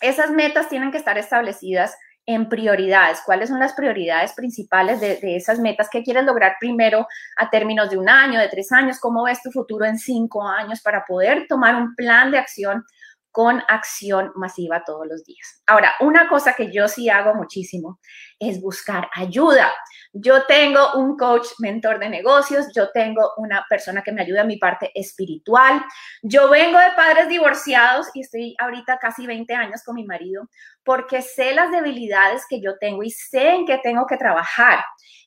esas 0.00 0.30
metas 0.30 0.68
tienen 0.68 0.90
que 0.90 0.98
estar 0.98 1.18
establecidas 1.18 1.96
en 2.26 2.48
prioridades. 2.48 3.20
¿Cuáles 3.24 3.48
son 3.48 3.60
las 3.60 3.72
prioridades 3.72 4.32
principales 4.32 5.00
de, 5.00 5.36
esas 5.36 5.60
metas 5.60 5.88
que 5.88 6.02
quieres 6.02 6.24
lograr 6.24 6.56
primero 6.58 7.06
a 7.36 7.48
términos 7.48 7.88
de 7.88 7.96
un 7.96 8.08
año, 8.08 8.40
de 8.40 8.48
tres 8.48 8.72
años? 8.72 8.98
¿Cómo 8.98 9.24
ves 9.24 9.40
tu 9.40 9.50
futuro 9.52 9.84
en 9.84 9.98
cinco 9.98 10.46
años 10.46 10.80
para 10.82 11.04
poder 11.04 11.46
tomar 11.48 11.76
un 11.76 11.94
plan 11.94 12.32
de 12.32 12.38
acción 12.38 12.84
con 13.30 13.62
acción 13.68 14.32
masiva 14.34 14.82
todos 14.84 15.06
los 15.06 15.24
días? 15.24 15.62
Ahora, 15.66 15.92
una 16.00 16.28
cosa 16.28 16.54
que 16.54 16.72
yo 16.72 16.88
sí 16.88 17.08
hago 17.08 17.34
muchísimo 17.34 18.00
es 18.40 18.60
buscar 18.60 19.08
ayuda. 19.14 19.72
Yo 20.18 20.44
tengo 20.46 20.92
un 20.94 21.16
coach 21.16 21.46
mentor 21.58 21.98
de 21.98 22.08
negocios, 22.08 22.66
yo 22.74 22.90
tengo 22.90 23.32
una 23.36 23.66
persona 23.68 24.02
que 24.02 24.12
me 24.12 24.22
ayuda 24.22 24.40
en 24.40 24.46
mi 24.46 24.56
parte 24.56 24.90
espiritual. 24.94 25.84
Yo 26.22 26.48
vengo 26.48 26.78
de 26.78 26.92
padres 26.96 27.28
divorciados 27.28 28.08
y 28.14 28.22
estoy 28.22 28.54
ahorita 28.58 28.98
casi 28.98 29.26
20 29.26 29.52
años 29.54 29.82
con 29.84 29.94
mi 29.96 30.04
marido 30.06 30.48
porque 30.84 31.20
sé 31.20 31.52
las 31.52 31.70
debilidades 31.70 32.44
que 32.48 32.60
yo 32.60 32.78
tengo 32.78 33.02
y 33.02 33.10
sé 33.10 33.50
en 33.56 33.66
qué 33.66 33.78
tengo 33.82 34.06
que 34.06 34.16
trabajar. 34.16 34.78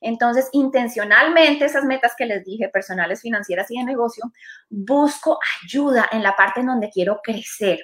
Entonces, 0.01 0.49
intencionalmente, 0.53 1.65
esas 1.65 1.83
metas 1.83 2.13
que 2.17 2.25
les 2.25 2.43
dije, 2.43 2.69
personales, 2.69 3.21
financieras 3.21 3.69
y 3.69 3.77
de 3.77 3.83
negocio, 3.83 4.23
busco 4.69 5.37
ayuda 5.63 6.07
en 6.11 6.23
la 6.23 6.35
parte 6.35 6.61
en 6.61 6.67
donde 6.67 6.89
quiero 6.89 7.19
crecer, 7.21 7.79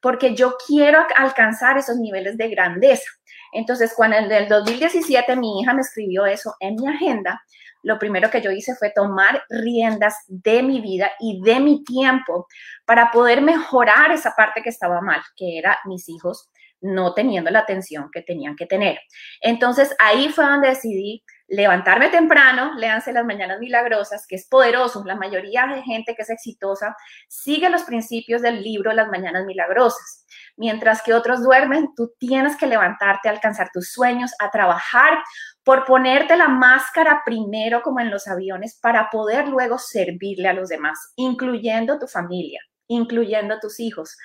porque 0.00 0.34
yo 0.34 0.56
quiero 0.66 1.04
alcanzar 1.16 1.78
esos 1.78 1.96
niveles 1.96 2.36
de 2.36 2.48
grandeza. 2.48 3.10
Entonces, 3.54 3.94
cuando 3.96 4.16
en 4.16 4.30
el 4.30 4.48
2017 4.48 5.36
mi 5.36 5.60
hija 5.60 5.72
me 5.72 5.80
escribió 5.80 6.26
eso 6.26 6.54
en 6.60 6.74
mi 6.76 6.88
agenda, 6.88 7.40
lo 7.82 7.98
primero 7.98 8.30
que 8.30 8.40
yo 8.40 8.50
hice 8.50 8.74
fue 8.74 8.90
tomar 8.90 9.42
riendas 9.48 10.16
de 10.26 10.62
mi 10.62 10.80
vida 10.80 11.12
y 11.20 11.40
de 11.42 11.60
mi 11.60 11.84
tiempo 11.84 12.46
para 12.84 13.10
poder 13.10 13.42
mejorar 13.42 14.10
esa 14.10 14.34
parte 14.36 14.62
que 14.62 14.70
estaba 14.70 15.00
mal, 15.00 15.22
que 15.36 15.58
era 15.58 15.78
mis 15.84 16.08
hijos 16.08 16.50
no 16.84 17.14
teniendo 17.14 17.50
la 17.50 17.60
atención 17.60 18.10
que 18.12 18.22
tenían 18.22 18.56
que 18.56 18.66
tener. 18.66 18.98
Entonces, 19.40 19.94
ahí 19.98 20.28
fue 20.28 20.44
donde 20.44 20.68
decidí 20.68 21.24
levantarme 21.48 22.08
temprano, 22.10 22.74
léanse 22.76 23.12
las 23.12 23.24
mañanas 23.24 23.58
milagrosas, 23.58 24.26
que 24.26 24.36
es 24.36 24.46
poderoso. 24.48 25.02
La 25.04 25.16
mayoría 25.16 25.66
de 25.66 25.82
gente 25.82 26.14
que 26.14 26.22
es 26.22 26.30
exitosa 26.30 26.94
sigue 27.28 27.70
los 27.70 27.84
principios 27.84 28.42
del 28.42 28.62
libro 28.62 28.92
Las 28.92 29.08
mañanas 29.08 29.46
milagrosas. 29.46 30.26
Mientras 30.56 31.02
que 31.02 31.12
otros 31.14 31.42
duermen, 31.42 31.88
tú 31.96 32.12
tienes 32.18 32.56
que 32.56 32.66
levantarte 32.66 33.28
a 33.28 33.32
alcanzar 33.32 33.70
tus 33.72 33.90
sueños, 33.90 34.32
a 34.38 34.50
trabajar 34.50 35.18
por 35.64 35.84
ponerte 35.84 36.36
la 36.36 36.48
máscara 36.48 37.22
primero 37.24 37.82
como 37.82 38.00
en 38.00 38.10
los 38.10 38.28
aviones 38.28 38.78
para 38.80 39.10
poder 39.10 39.48
luego 39.48 39.78
servirle 39.78 40.48
a 40.48 40.52
los 40.52 40.68
demás, 40.68 41.12
incluyendo 41.16 41.98
tu 41.98 42.06
familia. 42.06 42.60
incluyendo 42.86 43.58
tus 43.60 43.80
hijos. 43.80 44.16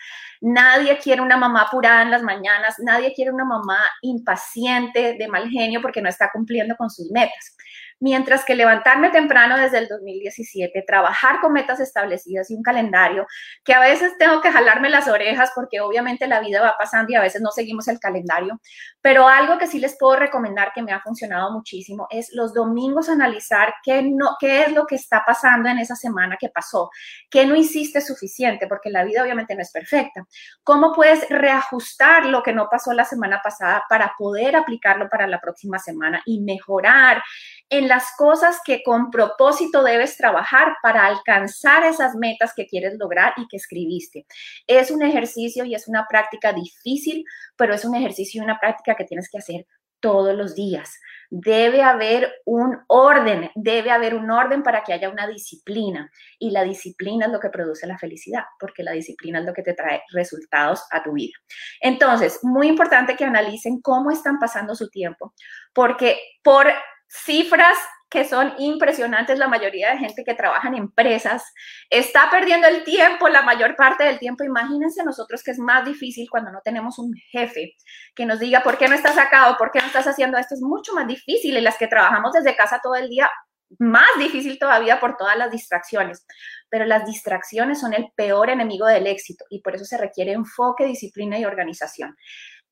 Nadie 0.42 0.98
quiere 0.98 1.22
una 1.22 1.38
mamá 1.38 1.64
apurada 1.64 2.02
en 2.02 2.12
las 2.12 2.24
mañanas, 2.24 2.76
nadie 2.80 3.14
quiere 3.14 3.32
una 3.32 3.46
mamá 3.46 3.80
impaciente, 4.02 5.16
de 5.18 5.28
mal 5.30 5.50
genio, 5.50 5.82
porque 5.82 6.02
no 6.02 6.10
está 6.10 6.30
cumpliendo 6.32 6.76
con 6.76 6.90
sus 6.90 7.10
metas. 7.12 7.56
Mientras 8.00 8.46
que 8.46 8.56
levantarme 8.56 9.10
temprano 9.10 9.58
desde 9.58 9.80
el 9.80 9.88
2017, 9.88 10.84
trabajar 10.88 11.42
con 11.42 11.54
metas 11.54 11.80
establecidas 11.80 12.50
y 12.50 12.56
un 12.56 12.64
calendario, 12.64 13.28
que 13.64 13.74
a 13.74 13.80
veces 13.80 14.18
tengo 14.18 14.42
que 14.42 14.52
jalarme 14.52 14.90
las 14.90 15.08
orejas 15.08 15.52
porque 15.54 15.82
obviamente 15.82 16.28
la 16.28 16.40
vida 16.40 16.62
va 16.62 16.76
pasando 16.78 17.12
y 17.12 17.16
a 17.16 17.22
veces 17.22 17.42
no 17.42 17.52
seguimos 17.52 17.88
el 17.88 18.00
calendario, 18.00 18.60
pero 19.02 19.28
algo 19.28 19.58
que 19.58 19.68
sí 19.68 19.80
les 19.80 19.98
puedo 19.98 20.16
recomendar 20.16 20.72
que 20.74 20.82
me 20.82 20.92
ha 20.94 21.02
funcionado 21.02 21.52
muchísimo 21.52 22.08
es 22.10 22.32
los 22.34 22.54
domingos 22.54 23.10
analizar 23.10 23.74
qué, 23.84 24.02
no, 24.04 24.36
qué 24.40 24.64
es 24.64 24.74
lo 24.74 24.86
que 24.86 24.96
está 24.96 25.24
pasando 25.26 25.70
en 25.70 25.80
esa 25.80 25.96
semana 25.96 26.38
que 26.40 26.50
pasó, 26.50 26.90
qué 27.30 27.46
no 27.46 27.56
hiciste 27.56 28.02
suficiente, 28.02 28.68
porque 28.68 28.90
la 28.90 29.04
vida 29.04 29.24
obviamente 29.24 29.56
no 29.56 29.62
es 29.62 29.72
perfecta. 29.72 30.26
¿Cómo 30.64 30.94
puedes 30.94 31.28
reajustar 31.30 32.26
lo 32.26 32.44
que 32.44 32.54
no 32.54 32.68
pasó 32.70 32.94
la 32.94 33.06
semana 33.06 33.42
pasada 33.44 33.84
para 33.90 34.14
poder 34.18 34.56
aplicarlo 34.56 35.10
para 35.10 35.28
la 35.28 35.40
próxima 35.40 35.80
semana 35.80 36.22
y 36.26 36.42
mejorar 36.42 37.22
en 37.70 37.88
las 37.88 38.16
cosas 38.18 38.60
que 38.66 38.82
con 38.84 39.12
propósito 39.12 39.84
debes 39.84 40.18
trabajar 40.18 40.76
para 40.82 41.06
alcanzar 41.06 41.84
esas 41.86 42.16
metas 42.16 42.54
que 42.56 42.66
quieres 42.66 42.96
lograr 42.98 43.34
y 43.38 43.48
que 43.48 43.58
escribiste. 43.58 44.26
Es 44.68 44.92
un 44.92 45.04
ejercicio 45.04 45.66
y 45.66 45.76
es 45.76 45.88
una 45.88 46.08
práctica 46.10 46.52
difícil, 46.54 47.24
pero 47.56 47.74
es 47.74 47.86
un 47.86 47.96
ejercicio 47.96 48.42
y 48.42 48.44
una 48.46 48.60
práctica 48.60 48.96
que 48.96 49.06
tienes 49.06 49.30
que 49.30 49.38
hacer 49.38 49.66
todos 50.00 50.36
los 50.36 50.56
días. 50.56 51.00
Debe 51.30 51.84
haber 51.84 52.42
un 52.46 52.78
orden, 52.88 53.52
debe 53.54 53.92
haber 53.92 54.16
un 54.16 54.32
orden 54.32 54.64
para 54.64 54.84
que 54.84 54.94
haya 54.94 55.10
una 55.10 55.28
disciplina. 55.28 56.10
Y 56.40 56.52
la 56.52 56.64
disciplina 56.64 57.28
es 57.28 57.32
lo 57.32 57.40
que 57.40 57.50
produce 57.50 57.86
la 57.86 57.98
felicidad, 57.98 58.46
porque 58.60 58.84
la 58.84 58.94
disciplina 58.94 59.40
es 59.40 59.46
lo 59.46 59.54
que 59.54 59.62
te 59.62 59.74
trae 59.74 60.02
resultados 60.12 60.84
a 60.92 61.04
tu 61.04 61.14
vida. 61.14 61.38
Entonces, 61.82 62.40
muy 62.42 62.68
importante 62.68 63.16
que 63.16 63.26
analicen 63.26 63.82
cómo 63.82 64.10
están 64.10 64.40
pasando 64.40 64.74
su 64.74 64.90
tiempo, 64.90 65.34
porque 65.74 66.20
por 66.44 66.68
cifras 67.10 67.78
que 68.10 68.26
son 68.26 68.54
impresionantes. 68.58 69.38
La 69.38 69.48
mayoría 69.48 69.92
de 69.92 69.98
gente 69.98 70.24
que 70.24 70.34
trabaja 70.34 70.68
en 70.68 70.76
empresas 70.76 71.44
está 71.90 72.30
perdiendo 72.30 72.68
el 72.68 72.84
tiempo 72.84 73.28
la 73.30 73.42
mayor 73.42 73.76
parte 73.76 74.04
del 74.04 74.20
tiempo. 74.20 74.44
Imagínense 74.44 75.04
nosotros 75.04 75.44
que 75.44 75.52
es 75.52 75.60
más 75.60 75.86
difícil 75.86 76.30
cuando 76.30 76.52
no 76.52 76.62
tenemos 76.64 76.98
un 77.00 77.14
jefe 77.32 77.76
que 78.16 78.26
nos 78.26 78.40
diga 78.40 78.64
por 78.64 78.78
qué 78.78 78.88
no 78.88 78.96
estás 78.96 79.18
acá 79.18 79.52
o 79.52 79.58
por 79.58 79.72
qué 79.72 79.80
no 79.80 79.88
estás 79.88 80.08
haciendo 80.08 80.38
esto. 80.38 80.56
Es 80.56 80.62
mucho 80.62 80.94
más 80.94 81.08
difícil 81.08 81.58
y 81.58 81.62
las 81.62 81.78
que 81.78 81.88
trabajamos 81.88 82.34
desde 82.34 82.56
casa 82.56 82.80
todo 82.82 82.96
el 82.96 83.10
día, 83.10 83.30
más 83.78 84.10
difícil 84.18 84.58
todavía 84.58 85.00
por 85.00 85.16
todas 85.16 85.38
las 85.38 85.52
distracciones. 85.52 86.26
Pero 86.70 86.86
las 86.86 87.06
distracciones 87.06 87.80
son 87.80 87.94
el 87.94 88.08
peor 88.16 88.50
enemigo 88.50 88.88
del 88.88 89.06
éxito 89.06 89.46
y 89.50 89.62
por 89.62 89.76
eso 89.76 89.86
se 89.86 89.98
requiere 89.98 90.32
enfoque, 90.32 90.86
disciplina 90.86 91.38
y 91.38 91.46
organización. 91.46 92.16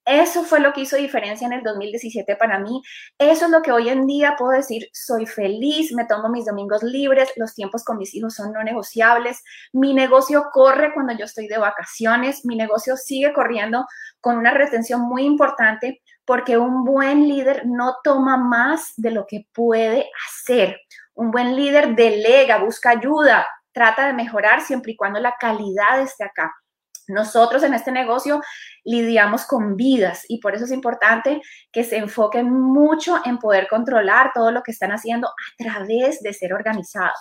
Eso 0.07 0.45
fue 0.45 0.61
lo 0.61 0.71
que 0.71 0.81
hizo 0.81 0.95
diferencia 0.95 1.45
en 1.45 1.51
el 1.51 1.63
2017 1.63 2.37
para 2.37 2.59
mí. 2.59 2.81
Eso 3.19 3.45
es 3.45 3.51
lo 3.51 3.61
que 3.61 3.73
hoy 3.73 3.89
en 3.89 4.07
día 4.07 4.35
puedo 4.37 4.53
decir, 4.53 4.87
soy 4.93 5.25
feliz, 5.25 5.91
me 5.91 6.05
tomo 6.05 6.29
mis 6.29 6.45
domingos 6.45 6.81
libres, 6.81 7.29
los 7.35 7.53
tiempos 7.53 7.83
con 7.83 7.97
mis 7.97 8.15
hijos 8.15 8.33
son 8.35 8.53
no 8.53 8.63
negociables, 8.63 9.43
mi 9.73 9.93
negocio 9.93 10.45
corre 10.53 10.93
cuando 10.93 11.11
yo 11.11 11.25
estoy 11.25 11.49
de 11.49 11.57
vacaciones, 11.57 12.45
mi 12.45 12.55
negocio 12.55 12.95
sigue 12.95 13.33
corriendo 13.33 13.85
con 14.21 14.37
una 14.37 14.51
retención 14.51 15.01
muy 15.01 15.25
importante 15.25 16.01
porque 16.23 16.57
un 16.57 16.85
buen 16.85 17.27
líder 17.27 17.63
no 17.65 17.97
toma 18.01 18.37
más 18.37 18.93
de 18.95 19.11
lo 19.11 19.27
que 19.27 19.45
puede 19.53 20.09
hacer. 20.29 20.79
Un 21.15 21.31
buen 21.31 21.53
líder 21.57 21.95
delega, 21.95 22.59
busca 22.59 22.91
ayuda, 22.91 23.45
trata 23.73 24.07
de 24.07 24.13
mejorar 24.13 24.61
siempre 24.61 24.93
y 24.93 24.95
cuando 24.95 25.19
la 25.19 25.35
calidad 25.37 25.99
esté 25.99 26.23
acá. 26.23 26.53
Nosotros 27.07 27.63
en 27.63 27.73
este 27.73 27.91
negocio 27.91 28.41
lidiamos 28.83 29.45
con 29.45 29.75
vidas 29.75 30.25
y 30.27 30.39
por 30.39 30.55
eso 30.55 30.65
es 30.65 30.71
importante 30.71 31.41
que 31.71 31.83
se 31.83 31.97
enfoquen 31.97 32.51
mucho 32.51 33.19
en 33.25 33.37
poder 33.39 33.67
controlar 33.67 34.31
todo 34.33 34.51
lo 34.51 34.61
que 34.61 34.71
están 34.71 34.91
haciendo 34.91 35.27
a 35.27 35.63
través 35.63 36.21
de 36.21 36.33
ser 36.33 36.53
organizados. 36.53 37.19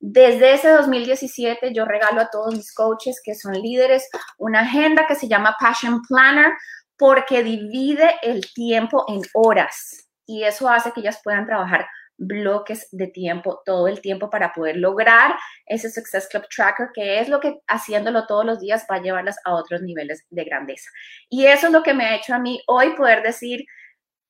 Desde 0.00 0.52
ese 0.52 0.68
2017 0.70 1.72
yo 1.74 1.84
regalo 1.84 2.20
a 2.20 2.30
todos 2.30 2.54
mis 2.54 2.72
coaches 2.72 3.20
que 3.24 3.34
son 3.34 3.54
líderes 3.54 4.08
una 4.38 4.60
agenda 4.60 5.06
que 5.06 5.16
se 5.16 5.28
llama 5.28 5.56
Passion 5.58 6.02
Planner 6.02 6.52
porque 6.96 7.42
divide 7.42 8.16
el 8.22 8.44
tiempo 8.52 9.04
en 9.08 9.22
horas 9.34 10.08
y 10.24 10.44
eso 10.44 10.68
hace 10.68 10.92
que 10.92 11.00
ellas 11.00 11.20
puedan 11.24 11.46
trabajar 11.46 11.86
bloques 12.18 12.88
de 12.90 13.06
tiempo, 13.06 13.62
todo 13.64 13.88
el 13.88 14.00
tiempo 14.00 14.28
para 14.28 14.52
poder 14.52 14.76
lograr 14.76 15.36
ese 15.66 15.90
Success 15.90 16.28
Club 16.28 16.44
Tracker, 16.54 16.88
que 16.92 17.20
es 17.20 17.28
lo 17.28 17.40
que 17.40 17.60
haciéndolo 17.68 18.26
todos 18.26 18.44
los 18.44 18.60
días 18.60 18.86
va 18.90 18.96
a 18.96 19.02
llevarlas 19.02 19.38
a 19.44 19.54
otros 19.54 19.80
niveles 19.82 20.26
de 20.30 20.44
grandeza. 20.44 20.90
Y 21.30 21.46
eso 21.46 21.68
es 21.68 21.72
lo 21.72 21.82
que 21.82 21.94
me 21.94 22.04
ha 22.04 22.16
hecho 22.16 22.34
a 22.34 22.38
mí 22.38 22.60
hoy 22.66 22.90
poder 22.96 23.22
decir, 23.22 23.64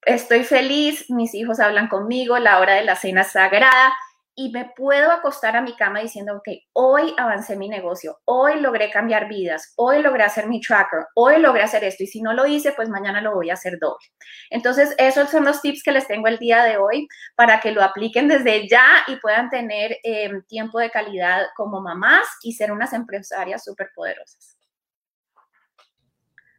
estoy 0.02 0.44
feliz, 0.44 1.10
mis 1.10 1.34
hijos 1.34 1.60
hablan 1.60 1.88
conmigo, 1.88 2.38
la 2.38 2.60
hora 2.60 2.74
de 2.74 2.84
la 2.84 2.94
cena 2.94 3.24
sagrada, 3.24 3.92
y 4.38 4.50
me 4.52 4.70
puedo 4.76 5.10
acostar 5.10 5.56
a 5.56 5.62
mi 5.62 5.74
cama 5.74 5.98
diciendo, 5.98 6.36
ok, 6.36 6.48
hoy 6.72 7.12
avancé 7.18 7.56
mi 7.56 7.68
negocio, 7.68 8.20
hoy 8.24 8.60
logré 8.60 8.88
cambiar 8.88 9.28
vidas, 9.28 9.72
hoy 9.74 10.00
logré 10.00 10.22
hacer 10.22 10.46
mi 10.46 10.60
tracker, 10.60 11.06
hoy 11.16 11.40
logré 11.40 11.64
hacer 11.64 11.82
esto 11.82 12.04
y 12.04 12.06
si 12.06 12.22
no 12.22 12.32
lo 12.32 12.46
hice, 12.46 12.70
pues 12.70 12.88
mañana 12.88 13.20
lo 13.20 13.34
voy 13.34 13.50
a 13.50 13.54
hacer 13.54 13.80
doble. 13.80 14.06
Entonces, 14.50 14.94
esos 14.96 15.28
son 15.28 15.44
los 15.44 15.60
tips 15.60 15.82
que 15.82 15.90
les 15.90 16.06
tengo 16.06 16.28
el 16.28 16.38
día 16.38 16.62
de 16.62 16.76
hoy 16.76 17.08
para 17.34 17.58
que 17.58 17.72
lo 17.72 17.82
apliquen 17.82 18.28
desde 18.28 18.68
ya 18.68 18.86
y 19.08 19.16
puedan 19.16 19.50
tener 19.50 19.96
em, 20.04 20.40
tiempo 20.44 20.78
de 20.78 20.90
calidad 20.90 21.42
como 21.56 21.80
mamás 21.80 22.24
y 22.44 22.52
ser 22.52 22.70
unas 22.70 22.92
empresarias 22.92 23.64
súper 23.64 23.88
poderosas. 23.92 24.56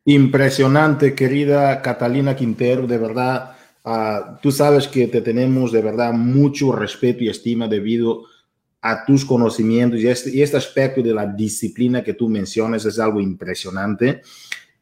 Impresionante, 0.04 1.16
querida 1.16 1.82
Catalina 1.82 2.36
Quintero, 2.36 2.88
de 2.88 2.98
verdad 2.98 3.56
Ah, 3.92 4.38
tú 4.40 4.52
sabes 4.52 4.88
que 4.88 5.08
te 5.08 5.20
tenemos 5.20 5.72
de 5.72 5.82
verdad 5.82 6.14
mucho 6.14 6.72
respeto 6.72 7.24
y 7.24 7.30
estima 7.30 7.68
debido 7.68 8.26
a 8.82 9.04
tus 9.04 9.26
conocimientos 9.26 10.00
y 10.00 10.08
este, 10.08 10.30
y 10.30 10.44
este 10.44 10.58
aspecto 10.58 11.02
de 11.02 11.12
la 11.12 11.26
disciplina 11.26 12.04
que 12.04 12.14
tú 12.14 12.30
mencionas 12.30 12.86
es 12.86 13.00
algo 13.00 13.20
impresionante. 13.20 14.22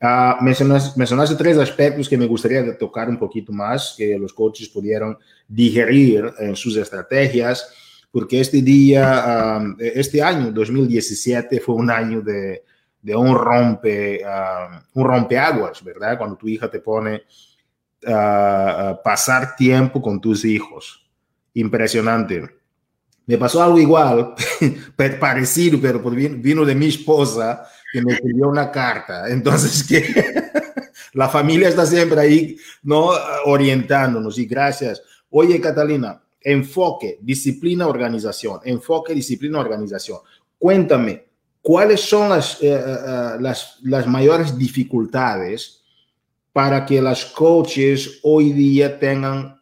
Uh, 0.01 0.43
mencionaste, 0.43 1.35
tres 1.37 1.57
aspectos 1.57 2.09
que 2.09 2.17
me 2.17 2.25
gustaría 2.25 2.77
tocar 2.77 3.07
un 3.07 3.17
poquito 3.17 3.53
más, 3.53 3.95
que 3.97 4.19
los 4.19 4.33
coaches 4.33 4.67
pudieron 4.67 5.17
digerir 5.47 6.29
en 6.39 6.57
sus 6.57 6.75
estrategias, 6.75 7.65
porque 8.11 8.41
este 8.41 8.61
día, 8.61 9.63
este 9.79 10.21
año 10.21 10.51
2017 10.51 11.61
fue 11.61 11.75
un 11.75 11.89
año 11.89 12.21
de, 12.21 12.61
de 13.01 13.15
un 13.15 13.33
rompe, 13.33 14.21
un 14.95 15.05
rompeaguas, 15.05 15.81
¿verdad? 15.81 16.17
Cuando 16.17 16.35
tu 16.35 16.49
hija 16.49 16.69
te 16.69 16.81
pone 16.81 17.23
pasar 19.03 19.55
tiempo 19.55 20.01
con 20.01 20.19
tus 20.21 20.45
hijos. 20.45 21.05
Impresionante. 21.53 22.57
Me 23.25 23.37
pasó 23.37 23.61
algo 23.61 23.77
igual, 23.77 24.33
parecido, 25.19 25.79
pero 25.81 25.99
vino 25.99 26.63
de 26.63 26.75
mi 26.75 26.87
esposa 26.87 27.67
que 27.91 28.01
me 28.01 28.13
escribió 28.13 28.47
una 28.47 28.71
carta. 28.71 29.29
Entonces, 29.29 29.83
que 29.83 30.33
la 31.13 31.27
familia 31.27 31.67
está 31.67 31.85
siempre 31.85 32.21
ahí, 32.21 32.57
¿no? 32.83 33.09
Orientándonos 33.45 34.37
y 34.37 34.45
gracias. 34.45 35.01
Oye, 35.29 35.59
Catalina, 35.59 36.21
enfoque, 36.41 37.19
disciplina, 37.21 37.87
organización. 37.87 38.59
Enfoque, 38.63 39.13
disciplina, 39.13 39.59
organización. 39.59 40.19
Cuéntame, 40.57 41.25
¿cuáles 41.61 41.99
son 42.01 42.29
las, 42.29 42.61
eh, 42.61 42.67
eh, 42.73 42.77
eh, 42.77 43.37
las, 43.41 43.79
las 43.83 44.07
mayores 44.07 44.57
dificultades 44.57 45.81
para 46.57 46.87
que 46.87 46.99
las 47.03 47.23
coaches 47.23 48.19
hoy 48.23 48.51
día 48.51 48.97
tengan 48.97 49.61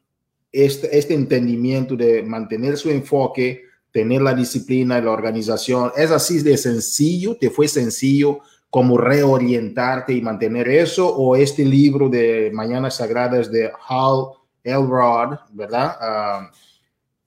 este, 0.50 0.98
este 0.98 1.14
entendimiento 1.14 1.98
de 1.98 2.24
mantener 2.24 2.78
su 2.78 2.90
enfoque, 2.90 3.64
tener 3.92 4.22
la 4.22 4.34
disciplina 4.34 4.98
y 4.98 5.02
la 5.02 5.12
organización. 5.12 5.92
¿Es 5.98 6.10
así 6.10 6.42
de 6.42 6.56
sencillo? 6.56 7.36
¿Te 7.36 7.50
fue 7.50 7.68
sencillo 7.68 8.40
como 8.70 8.98
reorientarte 8.98 10.14
y 10.14 10.22
mantener 10.22 10.70
eso? 10.70 11.14
¿O 11.14 11.36
este 11.36 11.66
libro 11.66 12.08
de 12.08 12.50
Mañanas 12.54 12.96
Sagradas 12.96 13.52
de 13.52 13.70
Hal 13.90 14.28
Elrod, 14.64 15.38
verdad? 15.52 15.98
Ah, 16.00 16.50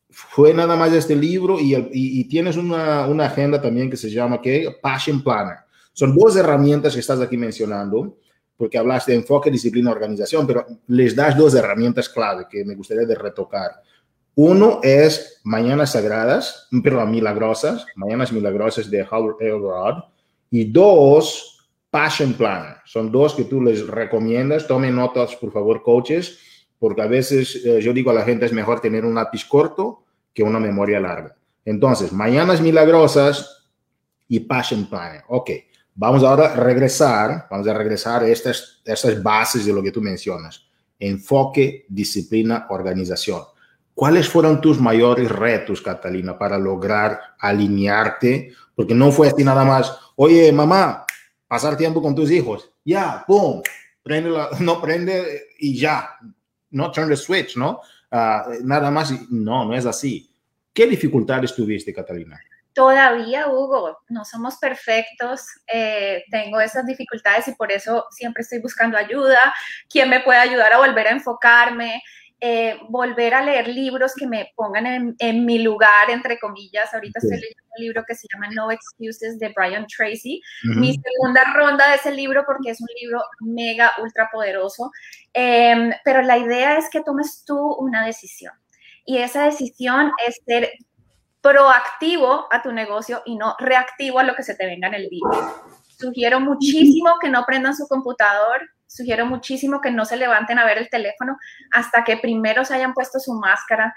fue 0.09 0.55
nada 0.55 0.77
más 0.77 0.95
este 0.95 1.15
libro 1.15 1.59
y, 1.61 2.25
tienes 2.25 2.57
una, 2.57 3.07
una, 3.07 3.27
agenda 3.27 3.61
también 3.61 3.91
que 3.91 3.99
se 3.99 4.09
llama 4.09 4.41
¿qué? 4.41 4.75
Passion 4.81 5.23
Planner. 5.23 5.59
Son 5.93 6.17
dos 6.17 6.37
herramientas 6.37 6.95
que 6.95 7.01
estás 7.01 7.21
aquí 7.21 7.37
mencionando 7.37 8.17
porque 8.59 8.77
hablas 8.77 9.07
de 9.07 9.15
enfoque, 9.15 9.53
disciplina, 9.53 9.93
organización, 9.93 10.47
pero 10.47 10.67
les 10.89 11.15
das 11.15 11.37
dos 11.39 11.55
herramientas 11.55 12.09
clave 12.09 12.47
que 12.51 12.65
me 12.65 12.75
gustaría 12.75 13.07
de 13.07 13.15
retocar. 13.15 13.81
Uno 14.35 14.81
es 14.83 15.41
Mañanas 15.45 15.93
Sagradas, 15.93 16.69
perdón, 16.83 17.13
Milagrosas, 17.13 17.87
Mañanas 17.95 18.33
Milagrosas 18.33 18.91
de 18.91 19.03
Howard 19.03 19.37
Elrod. 19.41 20.05
Y 20.51 20.65
dos, 20.65 21.69
Passion 21.91 22.35
Planner. 22.35 22.79
Son 22.85 23.13
dos 23.13 23.35
que 23.35 23.45
tú 23.45 23.63
les 23.63 23.87
recomiendas. 23.87 24.67
Tomen 24.67 24.97
notas, 24.97 25.37
por 25.37 25.53
favor, 25.53 25.83
coaches, 25.83 26.39
porque 26.79 27.03
a 27.03 27.07
veces 27.07 27.65
eh, 27.65 27.81
yo 27.81 27.93
digo 27.93 28.11
a 28.11 28.15
la 28.15 28.25
gente 28.25 28.47
es 28.47 28.53
mejor 28.53 28.81
tener 28.81 29.05
un 29.05 29.15
lápiz 29.15 29.45
corto 29.45 30.05
que 30.35 30.43
una 30.43 30.59
memoria 30.59 31.01
larga. 31.01 31.37
Entonces, 31.65 32.13
Mañanas 32.13 32.61
Milagrosas 32.61 33.69
y 34.27 34.41
passion 34.41 34.89
planning. 34.89 35.23
Ok, 35.29 35.51
vamos 35.99 36.23
ahora 36.23 36.53
a 36.53 36.57
regresar, 36.57 37.49
vamos 37.51 37.67
a 37.67 37.75
regresar 37.75 38.23
estas, 38.23 38.81
estas 38.85 39.21
bases 39.21 39.67
de 39.67 39.73
lo 39.73 39.83
que 39.83 39.91
tú 39.91 40.01
mencionas. 40.01 40.65
Enfoque, 40.97 41.87
disciplina, 41.89 42.67
organización. 42.71 43.43
¿Cuáles 43.95 44.29
fueron 44.29 44.61
tus 44.61 44.81
mayores 44.81 45.29
retos, 45.29 45.83
Catalina, 45.83 46.39
para 46.39 46.57
lograr 46.57 47.21
alinearte? 47.41 48.53
Porque 48.77 48.95
no 48.95 49.11
fue 49.11 49.27
así 49.27 49.43
nada 49.43 49.65
más, 49.65 49.93
oye, 50.15 50.53
mamá, 50.53 51.05
pasar 51.49 51.77
tiempo 51.77 52.01
con 52.01 52.15
tus 52.15 52.31
hijos, 52.31 52.71
ya, 52.85 53.25
pum, 53.27 53.61
prende 54.01 54.31
la, 54.31 54.51
no 54.61 54.81
prende 54.81 55.49
y 55.59 55.77
ya, 55.77 56.11
no 56.71 56.93
turn 56.93 57.09
the 57.09 57.17
switch, 57.17 57.57
¿no? 57.57 57.81
Ah, 58.13 58.49
nada 58.63 58.93
más, 58.93 59.13
no, 59.33 59.65
no 59.65 59.75
es 59.75 59.85
así. 59.85 60.31
¿Qué 60.73 60.87
dificultades 60.87 61.57
tuviste, 61.57 61.93
Catalina? 61.93 62.39
Todavía, 62.79 63.49
Hugo, 63.49 63.99
no 64.09 64.25
somos 64.25 64.57
perfectos, 64.59 65.45
eh, 65.67 66.23
tengo 66.31 66.61
esas 66.61 66.87
dificultades 66.87 67.49
y 67.49 67.57
por 67.57 67.73
eso 67.73 68.07
siempre 68.13 68.43
estoy 68.43 68.61
buscando 68.61 68.97
ayuda. 68.97 69.53
¿Quién 69.91 70.09
me 70.09 70.21
puede 70.21 70.39
ayudar 70.39 70.73
a 70.73 70.79
volver 70.79 71.09
a 71.09 71.11
enfocarme? 71.11 72.01
Eh, 72.41 72.79
volver 72.89 73.35
a 73.35 73.43
leer 73.43 73.67
libros 73.67 74.15
que 74.15 74.29
me 74.29 74.53
pongan 74.55 75.17
en, 75.19 75.45
mi 75.45 75.59
lugar, 75.59 76.09
entre 76.09 76.39
comillas. 76.39 76.95
Ahorita 76.95 77.19
estoy 77.19 77.39
leyendo 77.41 77.65
un 77.77 77.83
libro 77.85 78.05
que 78.07 78.15
se 78.15 78.29
llama 78.33 78.47
No 78.55 78.71
Excuses 78.71 79.41
de 79.41 79.53
Brian 79.57 79.85
Tracy. 79.89 80.41
Mi 80.63 80.95
segunda 80.95 81.53
ronda 81.53 81.91
de 81.91 81.97
ese 81.97 82.13
libro 82.13 82.45
porque 82.47 82.71
es 82.71 82.81
un 82.81 82.87
libro 83.03 83.21
mega, 83.41 83.93
ultra 84.01 84.29
poderoso. 84.33 84.93
Em, 85.33 85.91
pero 86.05 86.23
la 86.23 86.39
idea 86.39 86.79
es 86.79 86.89
que 86.91 87.01
tomes 87.01 87.43
tú 87.45 87.59
una 87.81 88.07
decisión. 88.07 88.53
Y 89.05 89.19
esa 89.19 89.47
decisión 89.47 90.13
es 90.25 90.39
ser 90.47 90.71
proactivo 91.41 92.47
a 92.51 92.63
tu 92.63 92.73
negocio 92.73 93.23
y 93.25 93.37
no 93.37 93.55
reactivo 93.59 94.19
a 94.19 94.25
lo 94.25 94.35
que 94.35 94.43
se 94.43 94.55
te 94.55 94.67
venga 94.67 94.89
en 94.89 94.95
el 94.95 95.09
día. 95.09 95.23
Sugiero 95.99 96.41
muchísimo 96.41 97.17
que 97.21 97.29
no 97.29 97.45
prendan 97.45 97.77
su 97.77 97.87
computador, 97.89 98.63
sugiero 98.87 99.27
muchísimo 99.27 99.81
que 99.81 99.91
no 99.91 100.05
se 100.05 100.17
levanten 100.17 100.59
a 100.59 100.65
ver 100.65 100.79
el 100.79 100.89
teléfono 100.89 101.37
hasta 101.73 102.05
que 102.05 102.17
primero 102.17 102.65
se 102.65 102.75
hayan 102.75 102.95
puesto 102.95 103.19
su 103.19 103.35
máscara, 103.35 103.95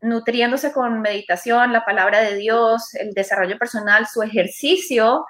nutriéndose 0.00 0.72
con 0.72 1.00
meditación, 1.00 1.72
la 1.72 1.84
palabra 1.84 2.20
de 2.20 2.36
Dios, 2.36 2.94
el 2.94 3.12
desarrollo 3.12 3.58
personal, 3.58 4.06
su 4.06 4.22
ejercicio, 4.22 5.24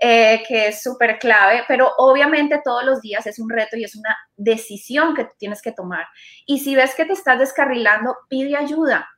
eh, 0.00 0.44
que 0.46 0.68
es 0.68 0.82
súper 0.82 1.18
clave, 1.18 1.64
pero 1.66 1.92
obviamente 1.96 2.60
todos 2.62 2.84
los 2.84 3.00
días 3.00 3.26
es 3.26 3.38
un 3.38 3.50
reto 3.50 3.76
y 3.76 3.84
es 3.84 3.96
una 3.96 4.16
decisión 4.36 5.14
que 5.14 5.26
tienes 5.38 5.60
que 5.62 5.72
tomar. 5.72 6.06
Y 6.46 6.60
si 6.60 6.76
ves 6.76 6.94
que 6.94 7.04
te 7.04 7.14
estás 7.14 7.38
descarrilando, 7.38 8.16
pide 8.28 8.56
ayuda. 8.56 9.08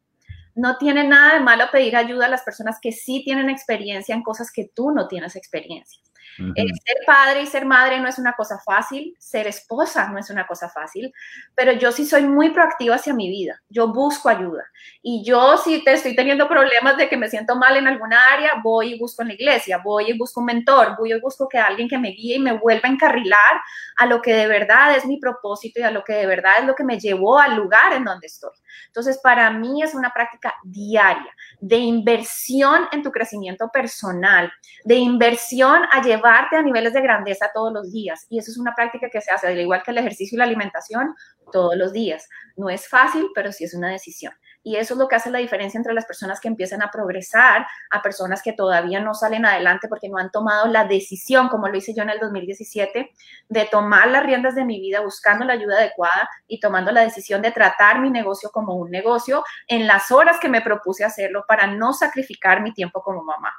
No 0.61 0.77
tiene 0.77 1.05
nada 1.05 1.33
de 1.33 1.41
malo 1.41 1.65
pedir 1.73 1.97
ayuda 1.97 2.27
a 2.27 2.29
las 2.29 2.43
personas 2.43 2.77
que 2.83 2.93
sí 2.93 3.23
tienen 3.25 3.49
experiencia 3.49 4.15
en 4.15 4.23
cosas 4.23 4.53
que 4.53 4.71
tú 4.75 4.91
no 4.91 5.09
tienes 5.09 5.35
experiencia. 5.35 6.03
Eh, 6.39 6.65
ser 6.87 6.97
padre 7.07 7.43
y 7.43 7.47
ser 7.47 7.67
madre 7.67 8.01
no 8.01 8.09
es 8.09 8.19
una 8.19 8.33
cosa 8.33 8.59
fácil, 8.65 9.15
ser 9.19 9.47
esposa 9.47 10.09
no 10.09 10.19
es 10.19 10.31
una 10.31 10.47
cosa 10.47 10.69
fácil, 10.69 11.13
pero 11.55 11.73
yo 11.73 11.93
sí 11.93 12.07
soy 12.07 12.23
muy 12.23 12.51
proactiva 12.51 12.95
hacia 12.95 13.13
mi 13.13 13.29
vida, 13.29 13.61
yo 13.69 13.89
busco 13.89 14.29
ayuda. 14.29 14.65
Y 15.03 15.23
yo 15.25 15.57
si 15.57 15.85
te 15.85 15.93
estoy 15.93 16.17
teniendo 16.17 16.49
problemas 16.49 16.97
de 16.97 17.09
que 17.09 17.17
me 17.17 17.29
siento 17.29 17.57
mal 17.57 17.77
en 17.77 17.87
alguna 17.87 18.19
área, 18.33 18.53
voy 18.63 18.95
y 18.95 18.99
busco 18.99 19.23
en 19.23 19.29
la 19.29 19.35
iglesia, 19.35 19.79
voy 19.79 20.11
y 20.11 20.19
busco 20.19 20.41
un 20.41 20.47
mentor, 20.47 20.97
voy 20.99 21.13
y 21.13 21.21
busco 21.21 21.49
que 21.49 21.59
alguien 21.59 21.89
que 21.89 21.99
me 21.99 22.11
guíe 22.11 22.37
y 22.37 22.41
me 22.41 22.53
vuelva 22.53 22.89
a 22.89 22.93
encarrilar 22.93 23.61
a 23.99 24.07
lo 24.07 24.23
que 24.23 24.35
de 24.35 24.47
verdad 24.47 24.97
es 24.97 25.05
mi 25.05 25.19
propósito 25.19 25.81
y 25.81 25.83
a 25.83 25.91
lo 25.91 26.05
que 26.05 26.15
de 26.15 26.27
verdad 26.27 26.61
es 26.61 26.67
lo 26.67 26.75
que 26.75 26.85
me 26.85 26.99
llevó 26.99 27.39
al 27.39 27.57
lugar 27.57 27.93
en 27.93 28.05
donde 28.05 28.27
estoy. 28.27 28.51
Entonces, 28.87 29.21
para 29.23 29.51
mí 29.51 29.83
es 29.83 29.95
una 29.95 30.11
práctica 30.11 30.55
diaria 30.65 31.35
de 31.61 31.77
inversión 31.77 32.89
en 32.93 33.03
tu 33.03 33.11
crecimiento 33.11 33.69
personal, 33.73 34.53
de 34.85 34.97
inversión 34.97 35.83
a 35.93 36.01
llevarte 36.21 36.57
a 36.57 36.63
niveles 36.63 36.93
de 36.93 37.01
grandeza 37.01 37.51
todos 37.53 37.73
los 37.73 37.91
días. 37.91 38.27
Y 38.29 38.39
eso 38.39 38.51
es 38.51 38.59
una 38.59 38.75
práctica 38.75 39.09
que 39.11 39.21
se 39.21 39.31
hace, 39.31 39.49
al 39.49 39.59
igual 39.59 39.83
que 39.83 39.91
el 39.91 39.99
ejercicio 39.99 40.37
y 40.37 40.39
la 40.39 40.45
alimentación, 40.45 41.15
todos 41.53 41.77
los 41.77 41.93
días. 41.93 42.29
No 42.57 42.71
es 42.71 42.89
fácil, 42.89 43.29
pero 43.35 43.53
sí 43.53 43.65
es 43.65 43.75
una 43.75 43.91
decisión. 43.91 44.33
Y 44.63 44.77
eso 44.77 44.93
es 44.93 45.01
lo 45.01 45.09
que 45.09 45.17
hace 45.17 45.31
la 45.31 45.39
diferencia 45.39 45.79
entre 45.79 45.95
las 45.95 46.05
personas 46.05 46.39
que 46.39 46.49
empiezan 46.49 46.83
a 46.83 46.91
progresar 46.91 47.67
a 47.91 48.03
personas 48.03 48.43
que 48.43 48.53
todavía 48.53 49.01
no 49.01 49.15
salen 49.15 49.47
adelante 49.47 49.89
porque 49.89 50.11
no 50.11 50.19
han 50.19 50.31
tomado 50.31 50.67
la 50.67 50.85
decisión, 50.85 51.49
como 51.49 51.69
lo 51.69 51.79
hice 51.79 51.95
yo 51.95 52.03
en 52.03 52.11
el 52.11 52.19
2017, 52.21 53.11
de 53.49 53.65
tomar 53.71 54.09
las 54.09 54.23
riendas 54.23 54.55
de 54.55 54.67
mi 54.67 54.79
vida 54.79 55.01
buscando 55.01 55.47
la 55.47 55.55
ayuda 55.55 55.79
adecuada 55.79 56.29
y 56.47 56.61
tomando 56.61 56.93
la 56.93 57.01
decisión 57.01 57.41
de 57.41 57.53
tratar 57.53 58.01
mi 58.01 58.11
negocio 58.11 58.51
como 58.53 58.75
un 58.75 58.91
negocio 58.91 59.43
en 59.67 59.87
las 59.87 60.11
horas 60.11 60.39
que 60.39 60.51
me 60.51 60.61
propuse 60.61 61.05
hacerlo 61.05 61.45
para 61.49 61.67
no 61.67 61.95
sacrificar 61.95 62.61
mi 62.61 62.75
tiempo 62.75 63.03
como 63.03 63.25
mamá. 63.25 63.55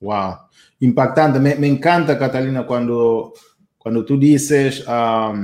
Wow, 0.00 0.36
impactante. 0.80 1.38
Me, 1.38 1.66
encanta, 1.66 2.18
Catalina, 2.18 2.66
cuando, 2.66 3.32
cuando 3.78 4.04
tú 4.04 4.18
dices, 4.18 4.84
o 4.86 5.34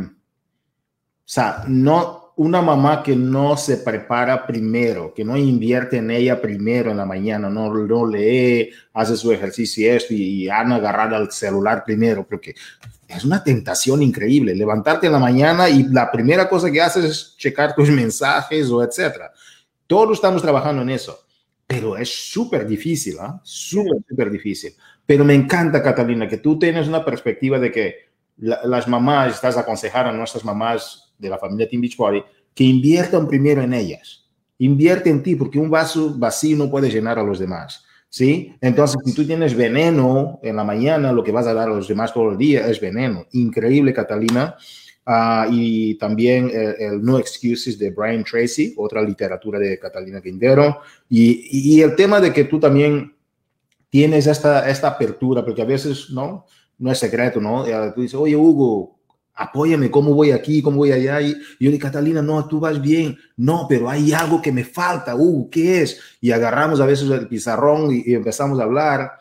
sea, 1.25 1.65
no, 1.69 2.23
una 2.37 2.63
mamá 2.63 3.03
que 3.03 3.15
no 3.15 3.57
se 3.57 3.79
prepara 3.79 4.47
primero, 4.47 5.13
que 5.15 5.25
no 5.25 5.37
invierte 5.37 5.99
en 5.99 6.11
ella 6.11 6.41
primero 6.41 6.91
en 6.91 6.97
la 6.97 7.05
mañana, 7.05 7.49
no, 7.51 7.73
no 7.73 8.07
lee, 8.07 8.71
hace 8.95 9.17
su 9.17 9.33
ejercicio 9.33 9.85
y 9.85 9.89
esto 9.89 10.15
y, 10.15 10.49
han 10.49 10.73
agarrado 10.73 11.17
al 11.17 11.31
celular 11.31 11.85
primero, 11.85 12.27
porque 12.27 12.55
es 13.09 13.25
una 13.25 13.45
tentación 13.45 14.03
increíble. 14.03 14.55
Levantarte 14.55 15.07
en 15.07 15.13
la 15.13 15.19
mañana 15.19 15.69
y 15.69 15.85
la 15.85 16.11
primera 16.11 16.49
cosa 16.49 16.71
que 16.71 16.81
haces 16.81 17.05
es 17.05 17.37
checar 17.37 17.75
tus 17.75 17.89
mensajes 17.91 18.71
o 18.71 18.83
etcétera. 18.83 19.31
Todos 19.87 20.17
estamos 20.17 20.41
trabajando 20.41 20.83
en 20.83 20.91
eso, 20.91 21.22
pero 21.73 21.97
es 21.97 22.31
súper 22.31 22.67
difícil, 22.67 23.17
¿ah? 23.19 23.41
Súper, 23.43 24.03
súper 24.07 24.31
difícil. 24.31 24.73
Pero 25.07 25.25
me 25.25 25.35
encanta, 25.35 25.83
Catalina, 25.83 26.29
que 26.29 26.37
tú 26.37 26.59
tienes 26.59 26.87
una 26.87 27.03
perspectiva 27.03 27.59
de 27.59 27.73
que 27.73 27.95
las 28.37 28.89
mamás, 28.89 29.35
estás 29.35 29.57
aconsejando 29.57 30.11
a 30.11 30.13
nuestras 30.13 30.45
mamás 30.45 31.15
de 31.19 31.31
la 31.31 31.39
familia 31.39 31.67
Team 31.67 31.81
Beachbody, 31.81 32.23
que 32.55 32.65
inviertan 32.65 33.27
primero 33.27 33.63
en 33.63 33.73
ellas. 33.73 34.27
Invierte 34.59 35.09
en 35.09 35.23
ti, 35.23 35.35
porque 35.35 35.59
un 35.59 35.71
vaso 35.71 36.15
vacío 36.19 36.59
no 36.59 36.71
puede 36.71 36.91
llenar 36.91 37.19
a 37.19 37.23
los 37.23 37.39
demás. 37.39 37.87
¿Sí? 38.11 38.55
Entonces, 38.61 38.99
si 39.07 39.15
tú 39.15 39.27
tienes 39.27 39.57
veneno 39.57 40.39
en 40.43 40.57
la 40.57 40.65
mañana, 40.65 41.11
lo 41.13 41.25
que 41.25 41.33
vas 41.33 41.47
a 41.47 41.55
dar 41.55 41.71
a 41.71 41.75
los 41.75 41.89
demás 41.89 42.13
todo 42.13 42.33
el 42.33 42.37
día 42.37 42.67
es 42.69 42.79
veneno. 42.79 43.25
Increíble, 43.33 43.95
Catalina. 43.95 44.57
Ah, 45.05 45.49
y 45.51 45.97
también 45.97 46.51
el, 46.55 47.03
No 47.03 47.19
Excuses 47.19 47.79
de 47.79 47.91
Brian 47.91 48.23
Tracy, 48.23 48.75
otra 48.77 49.03
literatura 49.03 49.59
de 49.59 49.79
Catalina 49.79 50.21
Quintero. 50.21 50.81
Y, 51.09 51.75
y, 51.77 51.83
el 51.83 51.97
tema 51.97 52.21
de 52.21 52.33
que 52.33 52.45
tú 52.45 52.61
también 52.61 53.13
tienes 53.91 54.27
esta, 54.27 54.69
esta 54.71 54.89
apertura, 54.89 55.45
porque 55.45 55.63
a 55.63 55.67
veces, 55.67 56.11
¿no? 56.11 56.47
No 56.79 56.91
es 56.91 56.99
secreto, 56.99 57.41
¿no? 57.41 57.65
Tú 57.95 58.01
dices, 58.01 58.15
oye, 58.15 58.35
Hugo, 58.35 58.99
apóyame, 59.35 59.91
¿cómo 59.91 60.15
voy 60.15 60.31
aquí? 60.31 60.63
¿Cómo 60.63 60.79
voy 60.79 60.93
allá? 60.93 61.21
Y 61.21 61.35
yo 61.61 61.71
digo, 61.71 61.79
Catalina, 61.79 62.23
no, 62.23 62.47
tú 62.47 62.61
vas 62.61 62.81
bien. 62.81 63.19
No, 63.37 63.67
pero 63.69 63.91
hay 63.91 64.13
algo 64.13 64.41
que 64.41 64.53
me 64.53 64.65
falta. 64.65 65.15
Uh, 65.15 65.49
¿qué 65.51 65.83
es? 65.83 66.01
Y 66.21 66.31
agarramos 66.31 66.81
a 66.81 66.87
veces 66.87 67.11
el 67.11 67.29
pizarrón 67.29 67.91
y, 67.93 68.15
empezamos 68.15 68.59
a 68.61 68.65
hablar. 68.65 69.13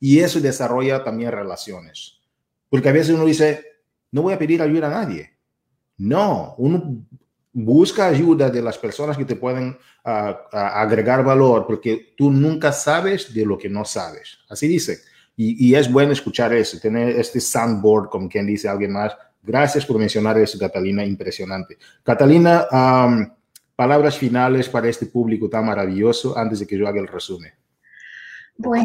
Y 0.00 0.20
eso 0.20 0.40
desarrolla 0.40 1.02
también 1.02 1.32
relaciones. 1.32 2.18
Porque 2.68 2.88
a 2.88 2.92
veces 2.92 3.14
uno 3.14 3.24
dice, 3.24 3.64
no 4.12 4.22
voy 4.22 4.34
a 4.34 4.38
pedir 4.38 4.62
ayuda 4.62 4.86
a 4.88 5.04
nadie. 5.04 5.30
No, 5.98 6.54
uno 6.58 7.04
busca 7.52 8.06
ayuda 8.06 8.50
de 8.50 8.62
las 8.62 8.78
personas 8.78 9.16
que 9.16 9.24
te 9.24 9.36
pueden 9.36 9.76
agregar 10.04 11.24
valor, 11.24 11.66
porque 11.66 12.14
tú 12.16 12.30
nunca 12.30 12.72
sabes 12.72 13.34
de 13.34 13.44
lo 13.44 13.58
que 13.58 13.68
no 13.68 13.84
sabes. 13.84 14.38
Así 14.48 14.68
dice. 14.68 14.98
Y, 15.36 15.68
y, 15.68 15.74
es 15.76 15.90
bueno 15.92 16.12
escuchar 16.12 16.52
eso, 16.52 16.80
tener 16.80 17.10
este 17.10 17.40
soundboard, 17.40 18.08
como 18.08 18.28
quien 18.28 18.44
dice 18.44 18.68
alguien 18.68 18.92
más, 18.92 19.12
Gracias 19.42 19.86
por 19.86 19.98
mencionar 19.98 20.36
eso, 20.38 20.58
Catalina, 20.58 21.04
impresionante. 21.04 21.78
Catalina, 22.02 22.66
palabras 23.74 24.18
finales 24.18 24.68
para 24.68 24.88
este 24.88 25.06
público 25.06 25.48
tan 25.48 25.64
maravilloso 25.64 26.36
antes 26.36 26.60
de 26.60 26.66
que 26.66 26.76
yo 26.76 26.86
haga 26.86 27.00
el 27.00 27.06
resumen. 27.06 27.52
Bueno, 28.56 28.84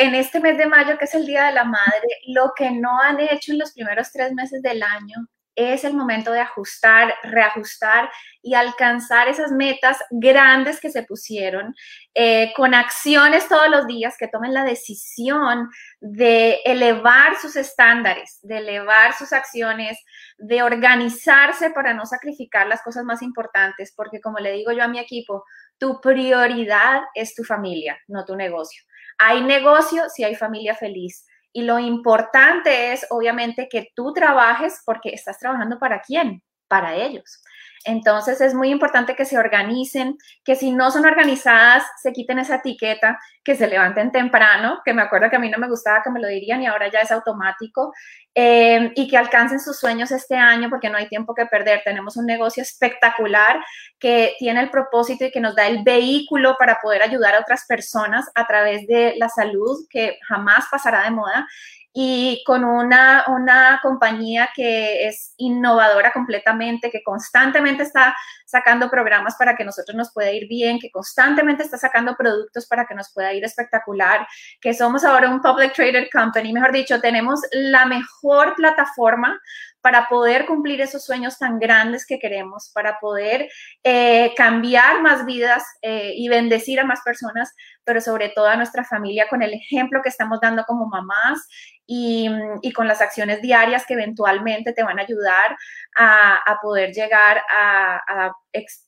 en 0.00 0.14
este 0.14 0.40
mes 0.40 0.56
de 0.56 0.66
mayo, 0.66 0.96
que 0.96 1.04
es 1.04 1.14
el 1.14 1.26
Día 1.26 1.44
de 1.44 1.52
la 1.52 1.64
Madre, 1.64 2.08
lo 2.28 2.52
que 2.56 2.70
no 2.70 3.00
han 3.00 3.20
hecho 3.20 3.52
en 3.52 3.58
los 3.58 3.72
primeros 3.72 4.10
tres 4.10 4.32
meses 4.32 4.62
del 4.62 4.82
año 4.82 5.28
es 5.54 5.84
el 5.84 5.92
momento 5.92 6.32
de 6.32 6.40
ajustar, 6.40 7.12
reajustar 7.22 8.10
y 8.40 8.54
alcanzar 8.54 9.28
esas 9.28 9.52
metas 9.52 9.98
grandes 10.10 10.80
que 10.80 10.90
se 10.90 11.02
pusieron 11.02 11.74
eh, 12.14 12.52
con 12.56 12.72
acciones 12.72 13.46
todos 13.46 13.68
los 13.68 13.86
días 13.86 14.16
que 14.18 14.28
tomen 14.28 14.54
la 14.54 14.64
decisión 14.64 15.68
de 16.00 16.60
elevar 16.64 17.36
sus 17.36 17.56
estándares, 17.56 18.38
de 18.42 18.58
elevar 18.58 19.12
sus 19.12 19.34
acciones, 19.34 19.98
de 20.38 20.62
organizarse 20.62 21.70
para 21.70 21.92
no 21.92 22.06
sacrificar 22.06 22.66
las 22.66 22.80
cosas 22.80 23.04
más 23.04 23.20
importantes, 23.20 23.92
porque 23.94 24.20
como 24.20 24.38
le 24.38 24.52
digo 24.52 24.72
yo 24.72 24.84
a 24.84 24.88
mi 24.88 24.98
equipo, 24.98 25.44
tu 25.76 26.00
prioridad 26.00 27.02
es 27.14 27.34
tu 27.34 27.44
familia, 27.44 27.98
no 28.06 28.24
tu 28.24 28.34
negocio. 28.34 28.82
Hay 29.22 29.42
negocio 29.42 30.08
si 30.08 30.24
hay 30.24 30.34
familia 30.34 30.74
feliz. 30.74 31.26
Y 31.52 31.62
lo 31.62 31.78
importante 31.78 32.92
es, 32.92 33.06
obviamente, 33.10 33.68
que 33.68 33.88
tú 33.94 34.12
trabajes 34.12 34.82
porque 34.86 35.10
estás 35.10 35.38
trabajando 35.38 35.78
para 35.78 36.00
quién, 36.00 36.42
para 36.68 36.94
ellos. 36.94 37.42
Entonces 37.84 38.40
es 38.40 38.54
muy 38.54 38.70
importante 38.70 39.16
que 39.16 39.24
se 39.24 39.38
organicen, 39.38 40.18
que 40.44 40.54
si 40.54 40.70
no 40.70 40.90
son 40.90 41.06
organizadas, 41.06 41.84
se 42.02 42.12
quiten 42.12 42.38
esa 42.38 42.56
etiqueta, 42.56 43.18
que 43.42 43.56
se 43.56 43.66
levanten 43.66 44.12
temprano, 44.12 44.80
que 44.84 44.92
me 44.92 45.02
acuerdo 45.02 45.30
que 45.30 45.36
a 45.36 45.38
mí 45.38 45.48
no 45.48 45.58
me 45.58 45.68
gustaba 45.68 46.02
que 46.02 46.10
me 46.10 46.20
lo 46.20 46.28
dirían 46.28 46.62
y 46.62 46.66
ahora 46.66 46.90
ya 46.90 47.00
es 47.00 47.10
automático, 47.10 47.92
eh, 48.34 48.92
y 48.94 49.08
que 49.08 49.16
alcancen 49.16 49.60
sus 49.60 49.78
sueños 49.78 50.10
este 50.10 50.36
año 50.36 50.68
porque 50.68 50.90
no 50.90 50.98
hay 50.98 51.08
tiempo 51.08 51.34
que 51.34 51.46
perder. 51.46 51.80
Tenemos 51.84 52.16
un 52.16 52.26
negocio 52.26 52.62
espectacular 52.62 53.60
que 53.98 54.34
tiene 54.38 54.60
el 54.60 54.70
propósito 54.70 55.24
y 55.24 55.30
que 55.30 55.40
nos 55.40 55.56
da 55.56 55.66
el 55.66 55.82
vehículo 55.82 56.56
para 56.58 56.78
poder 56.82 57.02
ayudar 57.02 57.34
a 57.34 57.40
otras 57.40 57.64
personas 57.66 58.30
a 58.34 58.46
través 58.46 58.86
de 58.86 59.14
la 59.16 59.28
salud 59.30 59.86
que 59.88 60.18
jamás 60.28 60.66
pasará 60.70 61.04
de 61.04 61.10
moda 61.10 61.46
y 61.92 62.42
con 62.46 62.64
una, 62.64 63.24
una 63.26 63.80
compañía 63.82 64.50
que 64.54 65.08
es 65.08 65.34
innovadora 65.38 66.12
completamente, 66.12 66.90
que 66.90 67.02
constantemente 67.02 67.69
está 67.78 68.16
sacando 68.44 68.90
programas 68.90 69.36
para 69.36 69.54
que 69.54 69.64
nosotros 69.64 69.96
nos 69.96 70.12
pueda 70.12 70.32
ir 70.32 70.48
bien, 70.48 70.78
que 70.78 70.90
constantemente 70.90 71.62
está 71.62 71.78
sacando 71.78 72.16
productos 72.16 72.66
para 72.66 72.86
que 72.86 72.94
nos 72.94 73.12
pueda 73.12 73.32
ir 73.32 73.44
espectacular, 73.44 74.26
que 74.60 74.74
somos 74.74 75.04
ahora 75.04 75.30
un 75.30 75.40
public 75.40 75.72
traded 75.72 76.08
company, 76.12 76.52
mejor 76.52 76.72
dicho, 76.72 77.00
tenemos 77.00 77.40
la 77.52 77.86
mejor 77.86 78.54
plataforma 78.56 79.40
para 79.80 80.08
poder 80.08 80.46
cumplir 80.46 80.80
esos 80.80 81.04
sueños 81.04 81.38
tan 81.38 81.58
grandes 81.58 82.06
que 82.06 82.18
queremos, 82.18 82.70
para 82.74 82.98
poder 83.00 83.48
eh, 83.82 84.32
cambiar 84.36 85.00
más 85.02 85.24
vidas 85.24 85.64
eh, 85.82 86.12
y 86.16 86.28
bendecir 86.28 86.80
a 86.80 86.84
más 86.84 87.00
personas, 87.04 87.52
pero 87.84 88.00
sobre 88.00 88.28
todo 88.28 88.46
a 88.46 88.56
nuestra 88.56 88.84
familia 88.84 89.26
con 89.28 89.42
el 89.42 89.54
ejemplo 89.54 90.00
que 90.02 90.10
estamos 90.10 90.38
dando 90.40 90.64
como 90.64 90.86
mamás 90.86 91.46
y, 91.86 92.28
con 92.72 92.86
las 92.86 93.00
acciones 93.00 93.42
diarias 93.42 93.84
que 93.84 93.94
eventualmente 93.94 94.72
te 94.72 94.84
van 94.84 95.00
a 95.00 95.02
ayudar 95.02 95.56
a, 95.96 96.56
poder 96.62 96.92
llegar 96.92 97.42
a, 97.50 98.30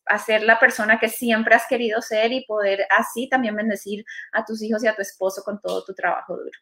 a, 0.06 0.18
ser 0.18 0.44
la 0.44 0.60
persona 0.60 1.00
que 1.00 1.08
siempre 1.08 1.54
has 1.54 1.66
querido 1.66 2.00
ser 2.00 2.32
y 2.32 2.44
poder 2.46 2.86
así 2.96 3.28
también 3.28 3.56
bendecir 3.56 4.04
a 4.32 4.44
tus 4.44 4.62
hijos 4.62 4.84
y 4.84 4.86
a 4.86 4.94
tu 4.94 5.02
esposo 5.02 5.42
con 5.42 5.60
todo 5.60 5.82
tu 5.84 5.94
trabajo 5.94 6.36
duro. 6.36 6.58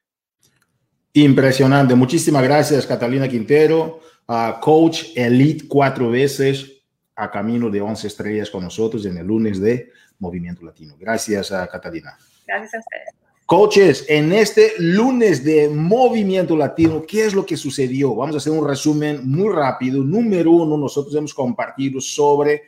Impresionante. 1.13 1.95
Muchísimas 1.95 2.43
gracias, 2.43 2.87
Catalina 2.87 3.29
Quintero 3.29 4.01
coach 4.61 5.07
elite 5.17 5.67
cuatro 5.67 6.11
veces 6.11 6.83
a 7.17 7.31
camino 7.31 7.69
de 7.69 7.81
11 7.81 8.07
estrellas 8.07 8.51
con 8.51 8.65
nosotros 8.65 9.05
en 9.05 9.19
el 9.19 9.27
lunes 9.27 9.61
de 9.61 9.91
Movimiento 10.19 10.65
Latino. 10.65 10.95
Gracias 10.99 11.53
a 11.53 11.67
Catalina. 11.67 12.17
Gracias 12.47 12.75
a 12.75 12.79
ustedes. 12.79 13.21
Coaches, 13.51 14.05
en 14.09 14.33
este 14.33 14.75
lunes 14.79 15.43
de 15.43 15.69
Movimiento 15.69 16.57
Latino, 16.57 17.03
¿qué 17.05 17.27
es 17.27 17.35
lo 17.35 17.45
que 17.45 17.57
sucedió? 17.57 18.15
Vamos 18.15 18.37
a 18.37 18.39
hacer 18.39 18.53
un 18.53 18.65
resumen 18.65 19.29
muy 19.29 19.53
rápido. 19.53 20.05
Número 20.05 20.53
uno, 20.53 20.79
nosotros 20.79 21.13
hemos 21.17 21.35
compartido 21.35 22.01
sobre 22.01 22.63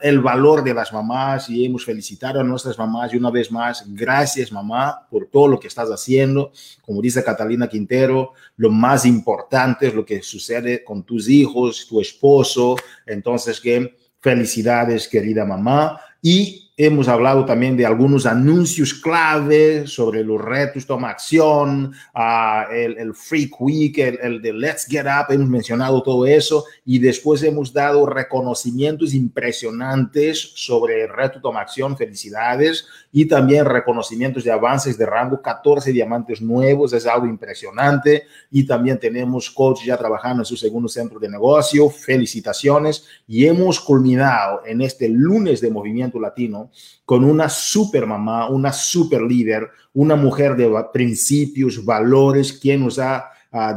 el 0.00 0.20
valor 0.20 0.64
de 0.64 0.72
las 0.72 0.92
mamás 0.92 1.50
y 1.50 1.66
hemos 1.66 1.84
felicitado 1.84 2.40
a 2.40 2.44
nuestras 2.44 2.78
mamás 2.78 3.12
y 3.12 3.18
una 3.18 3.30
vez 3.30 3.52
más, 3.52 3.84
gracias 3.88 4.50
mamá 4.50 5.06
por 5.10 5.26
todo 5.26 5.48
lo 5.48 5.60
que 5.60 5.68
estás 5.68 5.90
haciendo. 5.90 6.52
Como 6.80 7.02
dice 7.02 7.22
Catalina 7.22 7.68
Quintero, 7.68 8.32
lo 8.56 8.70
más 8.70 9.04
importante 9.04 9.88
es 9.88 9.94
lo 9.94 10.06
que 10.06 10.22
sucede 10.22 10.82
con 10.82 11.02
tus 11.02 11.28
hijos, 11.28 11.86
tu 11.86 12.00
esposo. 12.00 12.76
Entonces, 13.04 13.60
que 13.60 13.96
felicidades, 14.20 15.06
querida 15.06 15.44
mamá. 15.44 16.00
Y 16.22 16.65
Hemos 16.78 17.08
hablado 17.08 17.46
también 17.46 17.74
de 17.74 17.86
algunos 17.86 18.26
anuncios 18.26 18.92
clave 18.92 19.86
sobre 19.86 20.22
los 20.22 20.38
retos 20.38 20.84
Toma 20.84 21.08
Acción, 21.08 21.94
uh, 22.14 22.70
el, 22.70 22.98
el, 22.98 23.14
Freak 23.14 23.58
Week, 23.58 23.96
el, 23.96 24.18
el, 24.20 24.42
de 24.42 24.52
Let's 24.52 24.84
Get 24.86 25.06
Up, 25.06 25.32
hemos 25.32 25.48
mencionado 25.48 26.02
todo 26.02 26.26
eso 26.26 26.66
y 26.84 26.98
después 26.98 27.42
hemos 27.44 27.72
dado 27.72 28.04
reconocimientos 28.04 29.14
impresionantes 29.14 30.52
sobre 30.54 31.04
el 31.04 31.08
reto 31.08 31.40
Toma 31.40 31.62
Acción, 31.62 31.96
felicidades, 31.96 32.86
y 33.10 33.24
también 33.24 33.64
reconocimientos 33.64 34.44
de 34.44 34.52
avances 34.52 34.98
de 34.98 35.06
rango, 35.06 35.40
14 35.40 35.90
diamantes 35.90 36.42
nuevos, 36.42 36.92
es 36.92 37.06
algo 37.06 37.26
impresionante, 37.26 38.24
y 38.50 38.66
también 38.66 39.00
tenemos 39.00 39.50
coach 39.50 39.84
ya 39.86 39.96
trabajando 39.96 40.42
en 40.42 40.44
su 40.44 40.58
segundo 40.58 40.86
centro 40.90 41.18
de 41.18 41.30
negocio, 41.30 41.88
felicitaciones, 41.88 43.06
y 43.26 43.46
hemos 43.46 43.80
culminado 43.80 44.60
en 44.66 44.82
este 44.82 45.08
lunes 45.08 45.62
de 45.62 45.70
Movimiento 45.70 46.20
Latino 46.20 46.65
con 47.04 47.24
una 47.24 47.48
super 47.48 48.06
mamá, 48.06 48.48
una 48.48 48.72
super 48.72 49.22
líder, 49.22 49.68
una 49.92 50.16
mujer 50.16 50.56
de 50.56 50.70
principios, 50.92 51.84
valores, 51.84 52.52
quien 52.52 52.84
nos 52.84 52.98
ha, 52.98 53.30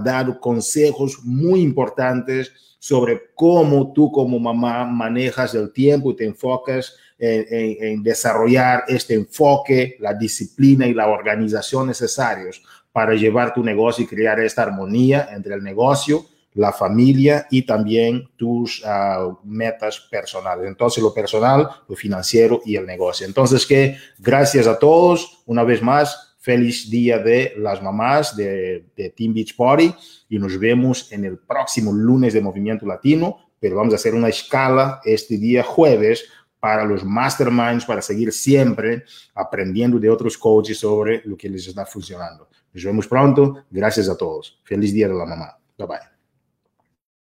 dado 0.03 0.41
consejos 0.41 1.19
muy 1.23 1.61
importantes 1.61 2.51
sobre 2.79 3.31
cómo 3.33 3.93
tú 3.93 4.11
como 4.11 4.37
mamá 4.37 4.83
manejas 4.83 5.55
el 5.55 5.71
tiempo 5.71 6.11
y 6.11 6.17
te 6.17 6.25
enfocas 6.25 6.97
en, 7.17 8.03
desarrollar 8.03 8.83
este 8.87 9.13
enfoque, 9.13 9.95
la 9.99 10.13
disciplina 10.13 10.85
y 10.85 10.93
la 10.93 11.07
organización 11.07 11.87
necesarios 11.87 12.61
para 12.91 13.13
llevar 13.13 13.53
tu 13.53 13.63
negocio 13.63 14.03
y 14.03 14.07
crear 14.07 14.39
esta 14.39 14.63
armonía 14.63 15.29
entre 15.31 15.55
el 15.55 15.63
negocio, 15.63 16.25
la 16.59 16.73
familia 16.73 17.47
y 17.49 17.61
también 17.61 18.29
tus 18.35 18.83
ah, 18.85 19.29
metas 19.45 20.01
personales. 20.11 20.67
Entonces, 20.67 21.01
lo 21.01 21.13
personal, 21.13 21.69
lo 21.87 21.95
financiero 21.95 22.61
y 22.65 22.75
el 22.75 22.85
negocio. 22.85 23.25
Entonces, 23.25 23.65
que 23.65 23.95
gracias 24.17 24.67
a 24.67 24.77
todos, 24.77 25.41
una 25.45 25.63
vez 25.63 25.81
más, 25.81 26.35
feliz 26.37 26.89
día 26.89 27.17
de 27.19 27.53
las 27.57 27.81
mamás 27.81 28.35
de, 28.35 28.85
de 28.95 29.09
Team 29.11 29.33
Beach 29.33 29.55
Party 29.55 29.93
y 30.27 30.37
nos 30.37 30.59
vemos 30.59 31.09
en 31.13 31.23
el 31.23 31.37
próximo 31.37 31.93
lunes 31.93 32.33
de 32.33 32.41
Movimiento 32.41 32.85
Latino, 32.85 33.37
pero 33.57 33.77
vamos 33.77 33.93
a 33.93 33.95
hacer 33.95 34.13
una 34.13 34.27
escala 34.27 34.99
este 35.05 35.37
día 35.37 35.63
jueves 35.63 36.25
para 36.59 36.83
los 36.83 37.05
masterminds, 37.05 37.85
para 37.85 38.01
seguir 38.01 38.33
siempre 38.33 39.05
aprendiendo 39.33 39.97
de 39.97 40.09
otros 40.09 40.37
coaches 40.37 40.77
sobre 40.77 41.21
lo 41.23 41.37
que 41.37 41.47
les 41.47 41.65
está 41.67 41.85
funcionando. 41.85 42.49
Nos 42.73 42.83
vemos 42.83 43.07
pronto. 43.07 43.63
Gracias 43.69 44.09
a 44.09 44.17
todos. 44.17 44.59
Feliz 44.65 44.93
día 44.93 45.07
de 45.07 45.13
la 45.13 45.25
mamá. 45.25 45.57
Bye 45.77 45.87
bye. 45.87 46.18